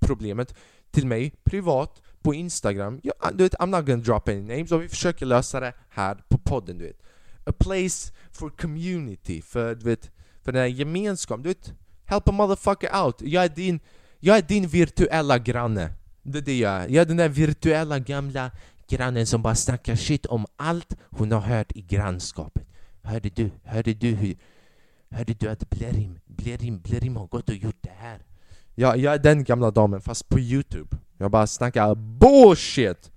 problemet 0.00 0.54
till 0.90 1.06
mig 1.06 1.32
privat 1.44 2.02
på 2.22 2.34
Instagram. 2.34 3.00
Jag, 3.02 3.14
ah, 3.20 3.30
du 3.30 3.44
vet, 3.44 3.54
I'm 3.54 3.66
not 3.66 3.86
gonna 3.86 4.02
drop 4.02 4.28
any 4.28 4.42
names. 4.42 4.72
Och 4.72 4.82
vi 4.82 4.88
försöker 4.88 5.26
lösa 5.26 5.60
det 5.60 5.72
här 5.88 6.14
på 6.28 6.38
podden 6.38 6.78
du 6.78 6.84
vet. 6.84 7.02
A 7.46 7.52
place 7.58 8.12
for 8.32 8.50
community, 8.50 9.42
för 9.42 9.74
du 9.74 9.84
vet, 9.84 10.10
för 10.44 10.52
den 10.52 10.60
här 10.60 10.68
gemenskapen, 10.68 11.42
du 11.42 11.48
vet 11.48 11.72
Help 12.06 12.28
a 12.28 12.32
motherfucker 12.32 13.04
out, 13.04 13.22
jag 13.22 13.44
är 13.44 13.48
din, 13.48 13.80
jag 14.20 14.36
är 14.36 14.42
din 14.42 14.66
virtuella 14.68 15.38
granne 15.38 15.90
det 16.24 16.38
är 16.38 16.42
det 16.42 16.58
jag 16.58 16.72
är. 16.72 16.88
Jag 16.88 17.02
är 17.02 17.04
den 17.04 17.16
där 17.16 17.28
virtuella 17.28 17.98
gamla 17.98 18.50
grannen 18.88 19.26
som 19.26 19.42
bara 19.42 19.54
snackar 19.54 19.96
shit 19.96 20.26
om 20.26 20.46
allt 20.56 20.96
hon 21.10 21.32
har 21.32 21.40
hört 21.40 21.72
i 21.74 21.80
grannskapet. 21.80 22.66
Hörde 23.02 23.28
du, 23.28 23.50
hörde 23.64 23.94
du 23.94 24.08
hur... 24.08 24.36
Hörde 25.10 25.34
du 25.34 25.48
att 25.48 25.70
Blerim, 25.70 26.18
Blerim, 26.26 26.80
Blerim 26.80 27.16
har 27.16 27.26
gått 27.26 27.48
och 27.48 27.54
gjort 27.54 27.78
det 27.80 27.92
här? 27.98 28.18
Jag, 28.74 28.96
jag 28.96 29.14
är 29.14 29.18
den 29.18 29.44
gamla 29.44 29.70
damen 29.70 30.00
fast 30.00 30.28
på 30.28 30.40
youtube. 30.40 30.96
Jag 31.18 31.30
bara 31.30 31.46
snackar 31.46 31.94
bullshit! 31.94 33.10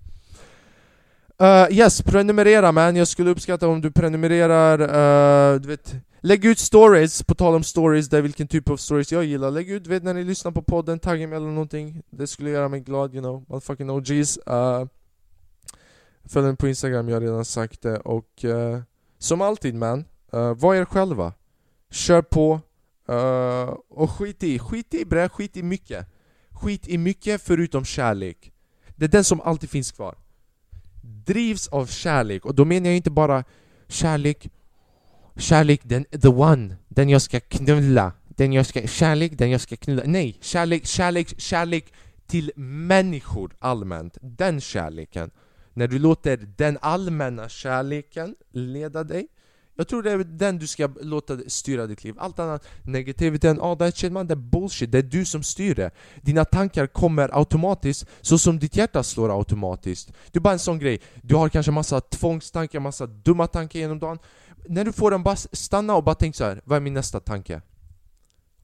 Uh, 1.42 1.78
yes, 1.78 2.02
prenumerera 2.02 2.72
man. 2.72 2.96
Jag 2.96 3.08
skulle 3.08 3.30
uppskatta 3.30 3.68
om 3.68 3.82
du 3.82 3.92
prenumererar, 3.92 4.82
uh, 4.82 5.62
du 5.62 5.68
vet 5.68 5.96
Lägg 6.28 6.46
ut 6.46 6.60
stories, 6.60 7.24
på 7.24 7.36
tal 7.36 7.56
om 7.56 7.64
stories, 7.64 8.10
där 8.10 8.22
vilken 8.22 8.48
typ 8.48 8.70
av 8.70 8.78
stories 8.78 9.12
jag 9.12 9.26
gillar. 9.26 9.52
Lägg 9.52 9.70
ut, 9.70 9.88
vet 9.88 10.04
när 10.04 10.14
ni 10.14 10.24
lyssnar 10.24 10.52
på 10.52 10.62
podden, 10.62 11.00
tagga 11.00 11.28
mig 11.28 11.38
eller 11.38 11.48
någonting. 11.48 12.02
Det 12.10 12.28
skulle 12.28 12.50
göra 12.50 12.70
mig 12.70 12.80
glad, 12.80 13.14
you 13.14 13.22
know, 13.22 13.46
motherfucking 13.48 13.90
OGs 13.90 14.38
uh, 14.38 14.54
eh, 14.54 14.86
Följ 16.24 16.46
mig 16.48 16.56
på 16.56 16.68
Instagram, 16.68 17.10
jag 17.10 17.16
har 17.16 17.22
redan 17.22 17.46
sagt 17.46 17.82
det. 17.82 17.98
Och 18.00 18.44
uh, 18.44 18.80
Som 19.18 19.42
alltid 19.42 19.76
man, 19.76 20.06
uh, 20.34 20.54
var 20.54 20.76
er 20.76 20.86
själva. 20.86 21.34
Kör 21.92 22.22
på 22.22 22.60
uh, 23.10 23.76
Och 23.90 24.12
skit 24.12 24.44
i, 24.44 24.60
skit 24.60 24.94
i 24.94 25.06
bre, 25.06 25.30
skit 25.30 25.58
i 25.58 25.64
mycket. 25.64 26.08
Skit 26.50 26.88
i 26.88 26.98
mycket 26.98 27.42
förutom 27.42 27.86
kärlek. 27.86 28.52
Det 28.96 29.06
är 29.06 29.10
den 29.10 29.24
som 29.24 29.42
alltid 29.42 29.70
finns 29.70 29.92
kvar. 29.92 30.16
Drivs 31.02 31.68
av 31.68 31.86
kärlek, 31.86 32.46
och 32.46 32.56
då 32.56 32.66
menar 32.66 32.88
jag 32.88 32.96
inte 32.96 33.12
bara 33.12 33.44
kärlek 33.88 34.50
Kärlek, 35.38 35.82
den, 35.84 36.04
the 36.04 36.28
one, 36.28 36.76
den 36.88 37.10
jag 37.10 37.22
ska 37.22 37.40
knulla 37.40 38.12
den 38.38 38.54
jag 38.54 38.66
ska, 38.66 38.88
Kärlek, 38.88 39.38
den 39.38 39.52
jag 39.52 39.62
ska 39.62 39.76
knulla. 39.76 40.02
Nej, 40.06 40.38
kärlek, 40.42 40.86
kärlek, 40.86 41.40
kärlek 41.40 41.94
till 42.28 42.52
människor 42.56 43.56
allmänt. 43.60 44.18
Den 44.22 44.62
kärleken. 44.62 45.32
När 45.74 45.88
du 45.88 46.00
låter 46.00 46.38
den 46.58 46.78
allmänna 46.82 47.50
kärleken 47.50 48.36
leda 48.52 49.04
dig 49.04 49.28
jag 49.78 49.88
tror 49.88 50.04
det 50.04 50.12
är 50.12 50.18
den 50.18 50.60
du 50.60 50.68
ska 50.68 50.90
låta 51.02 51.38
styra 51.48 51.88
ditt 51.88 52.04
liv. 52.04 52.16
Allt 52.18 52.40
annat 52.40 52.68
negativiteten, 52.84 53.62
ah, 53.62 53.76
that 53.76 53.98
shit 53.98 54.12
man, 54.12 54.28
det 54.28 54.34
är 54.34 54.36
bullshit 54.36 54.92
Det 54.92 54.98
är 54.98 55.04
du 55.04 55.26
som 55.26 55.44
styr 55.44 55.76
det. 55.76 55.92
Dina 56.22 56.46
tankar 56.46 56.88
kommer 56.88 57.38
automatiskt 57.38 58.06
så 58.22 58.38
som 58.38 58.60
ditt 58.60 58.76
hjärta 58.76 59.04
slår 59.04 59.38
automatiskt. 59.38 60.14
Det 60.32 60.40
är 60.40 60.42
bara 60.42 60.54
en 60.54 60.60
sån 60.60 60.80
grej. 60.80 61.02
Du 61.22 61.36
har 61.36 61.50
kanske 61.50 61.72
massa 61.72 62.02
tvångstankar, 62.02 62.80
massa 62.80 63.08
dumma 63.08 63.48
tankar 63.48 63.80
genom 63.80 64.00
dagen 64.00 64.20
när 64.70 64.86
du 64.86 64.92
får 64.92 65.12
den, 65.12 65.24
bara 65.24 65.36
stanna 65.36 65.96
och 65.96 66.04
bara 66.04 66.16
tänk 66.16 66.36
så 66.36 66.44
här. 66.44 66.62
vad 66.64 66.76
är 66.76 66.82
min 66.82 66.94
nästa 66.94 67.20
tanke? 67.20 67.62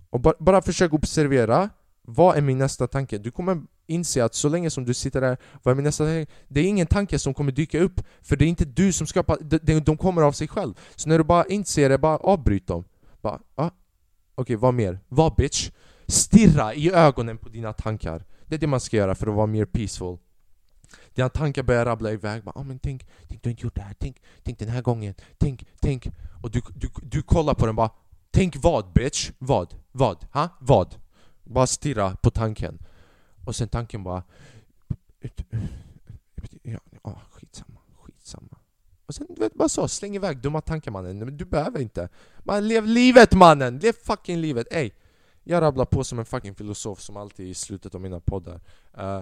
Och 0.09 0.19
bara, 0.19 0.33
bara 0.39 0.61
försök 0.61 0.93
observera, 0.93 1.69
vad 2.01 2.37
är 2.37 2.41
min 2.41 2.57
nästa 2.57 2.87
tanke? 2.87 3.17
Du 3.17 3.31
kommer 3.31 3.61
inse 3.87 4.25
att 4.25 4.35
så 4.35 4.49
länge 4.49 4.69
som 4.69 4.85
du 4.85 4.93
sitter 4.93 5.21
där, 5.21 5.37
vad 5.63 5.71
är 5.71 5.75
min 5.75 5.83
nästa 5.83 6.05
tanke? 6.05 6.31
Det 6.47 6.59
är 6.59 6.63
ingen 6.63 6.87
tanke 6.87 7.19
som 7.19 7.33
kommer 7.33 7.51
dyka 7.51 7.79
upp, 7.79 8.01
för 8.21 8.35
det 8.35 8.45
är 8.45 8.49
inte 8.49 8.65
du 8.65 8.93
som 8.93 9.07
skapar, 9.07 9.37
de, 9.41 9.79
de 9.79 9.97
kommer 9.97 10.21
av 10.21 10.31
sig 10.31 10.47
själv 10.47 10.73
Så 10.95 11.09
när 11.09 11.17
du 11.17 11.23
bara 11.23 11.45
inser 11.45 11.89
det, 11.89 11.97
bara 11.97 12.17
avbryt 12.17 12.67
dem 12.67 12.83
bara, 13.21 13.39
ah, 13.55 13.65
Okej, 13.65 13.75
okay, 14.35 14.55
vad 14.55 14.73
mer? 14.73 14.99
Vad 15.07 15.35
bitch? 15.35 15.71
Stirra 16.07 16.73
i 16.73 16.91
ögonen 16.91 17.37
på 17.37 17.49
dina 17.49 17.73
tankar 17.73 18.23
Det 18.45 18.55
är 18.55 18.59
det 18.59 18.67
man 18.67 18.79
ska 18.79 18.97
göra 18.97 19.15
för 19.15 19.27
att 19.27 19.35
vara 19.35 19.47
mer 19.47 19.65
peaceful 19.65 20.17
dina 21.15 21.29
tankar 21.29 21.63
börjar 21.63 21.85
rabbla 21.85 22.11
iväg. 22.11 22.43
Bara, 22.43 22.59
oh, 22.59 22.63
men 22.63 22.79
tänk, 22.79 23.07
tänk, 23.27 23.43
du 23.43 23.49
har 23.49 23.51
inte 23.51 23.63
gjort 23.63 23.75
det 23.75 23.81
här. 23.81 23.95
Tänk, 23.99 24.21
tänk 24.43 24.59
den 24.59 24.69
här 24.69 24.81
gången. 24.81 25.15
Tänk, 25.37 25.65
tänk. 25.79 26.07
Och 26.41 26.51
du, 26.51 26.61
du, 26.75 26.89
du 27.01 27.21
kollar 27.21 27.53
på 27.53 27.65
den 27.65 27.75
bara. 27.75 27.89
Tänk 28.31 28.55
vad 28.55 28.93
bitch? 28.93 29.31
Vad? 29.37 29.75
Vad? 29.91 30.25
Ha? 30.31 30.49
Vad? 30.59 30.95
Bara 31.43 31.67
stirra 31.67 32.15
på 32.15 32.31
tanken. 32.31 32.79
Och 33.45 33.55
sen 33.55 33.67
tanken 33.67 34.03
bara... 34.03 34.23
Ja, 36.61 36.79
oh, 37.01 37.17
skitsamma, 37.31 37.79
skitsamma. 38.01 38.57
Och 39.05 39.15
sen 39.15 39.27
du 39.29 39.41
vet, 39.41 39.53
bara 39.53 39.69
så, 39.69 39.87
släng 39.87 40.15
iväg 40.15 40.41
dumma 40.41 40.61
tankar 40.61 40.91
mannen. 40.91 41.37
Du 41.37 41.45
behöver 41.45 41.79
inte. 41.79 42.09
Man, 42.39 42.67
lev 42.67 42.85
livet 42.85 43.33
mannen! 43.33 43.79
Lev 43.79 43.93
fucking 43.93 44.37
livet! 44.37 44.67
Ey! 44.71 44.91
Jag 45.43 45.61
rabblar 45.61 45.85
på 45.85 46.03
som 46.03 46.19
en 46.19 46.25
fucking 46.25 46.55
filosof 46.55 47.01
som 47.01 47.17
alltid 47.17 47.47
i 47.47 47.53
slutet 47.53 47.95
av 47.95 48.01
mina 48.01 48.19
poddar. 48.19 48.61
Uh, 48.97 49.21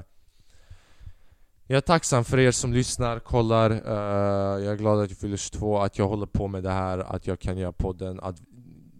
jag 1.71 1.77
är 1.77 1.81
tacksam 1.81 2.25
för 2.25 2.39
er 2.39 2.51
som 2.51 2.73
lyssnar, 2.73 3.19
kollar, 3.19 3.71
uh, 3.71 4.63
jag 4.63 4.73
är 4.73 4.75
glad 4.75 4.99
att 4.99 5.09
jag 5.09 5.17
fyller 5.17 5.37
22, 5.37 5.79
att 5.79 5.97
jag 5.97 6.07
håller 6.07 6.25
på 6.25 6.47
med 6.47 6.63
det 6.63 6.71
här, 6.71 6.97
att 6.97 7.27
jag 7.27 7.39
kan 7.39 7.57
göra 7.57 7.71
podden, 7.71 8.19
att 8.19 8.35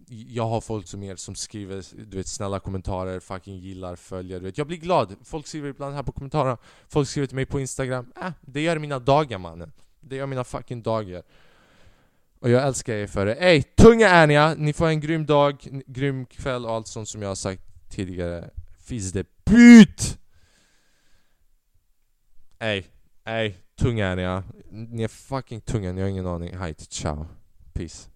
jag 0.08 0.46
har 0.46 0.60
folk 0.60 0.88
som 0.88 1.02
er 1.02 1.16
som 1.16 1.34
skriver 1.34 1.84
du 2.10 2.16
vet, 2.16 2.26
snälla 2.26 2.60
kommentarer, 2.60 3.20
fucking 3.20 3.56
gillar, 3.56 3.96
följer, 3.96 4.40
du 4.40 4.44
vet. 4.44 4.58
Jag 4.58 4.66
blir 4.66 4.76
glad. 4.76 5.16
Folk 5.24 5.46
skriver 5.46 5.68
ibland 5.68 5.94
här 5.94 6.02
på 6.02 6.12
kommentarerna, 6.12 6.56
folk 6.88 7.08
skriver 7.08 7.26
till 7.26 7.36
mig 7.36 7.46
på 7.46 7.60
instagram. 7.60 8.12
Äh, 8.22 8.30
det 8.40 8.60
gör 8.60 8.78
mina 8.78 8.98
dagar 8.98 9.38
mannen. 9.38 9.72
Det 10.00 10.16
gör 10.16 10.26
mina 10.26 10.44
fucking 10.44 10.82
dagar. 10.82 11.22
Och 12.40 12.50
jag 12.50 12.66
älskar 12.66 12.94
er 12.94 13.06
för 13.06 13.26
det. 13.26 13.34
Ey, 13.34 13.62
tunga 13.62 14.08
är 14.08 14.26
ni, 14.26 14.64
ni 14.64 14.72
får 14.72 14.86
en 14.86 15.00
grym 15.00 15.26
dag, 15.26 15.82
grym 15.86 16.26
kväll 16.26 16.66
och 16.66 16.72
allt 16.72 16.86
sånt 16.86 17.08
som 17.08 17.22
jag 17.22 17.28
har 17.28 17.34
sagt 17.34 17.62
tidigare. 17.88 18.50
Finns 18.78 19.12
det 19.12 19.26
PUT! 19.44 20.21
Ey, 22.62 22.84
ey, 23.24 23.54
tunga 23.76 24.06
är 24.06 24.16
ni 24.16 24.24
Ni 24.70 25.02
är 25.02 25.08
fucking 25.08 25.60
tunga, 25.60 25.92
ni 25.92 26.00
har 26.00 26.08
ingen 26.08 26.26
aning. 26.26 26.56
Hej, 26.56 26.74
ciao. 26.74 27.26
Peace. 27.72 28.08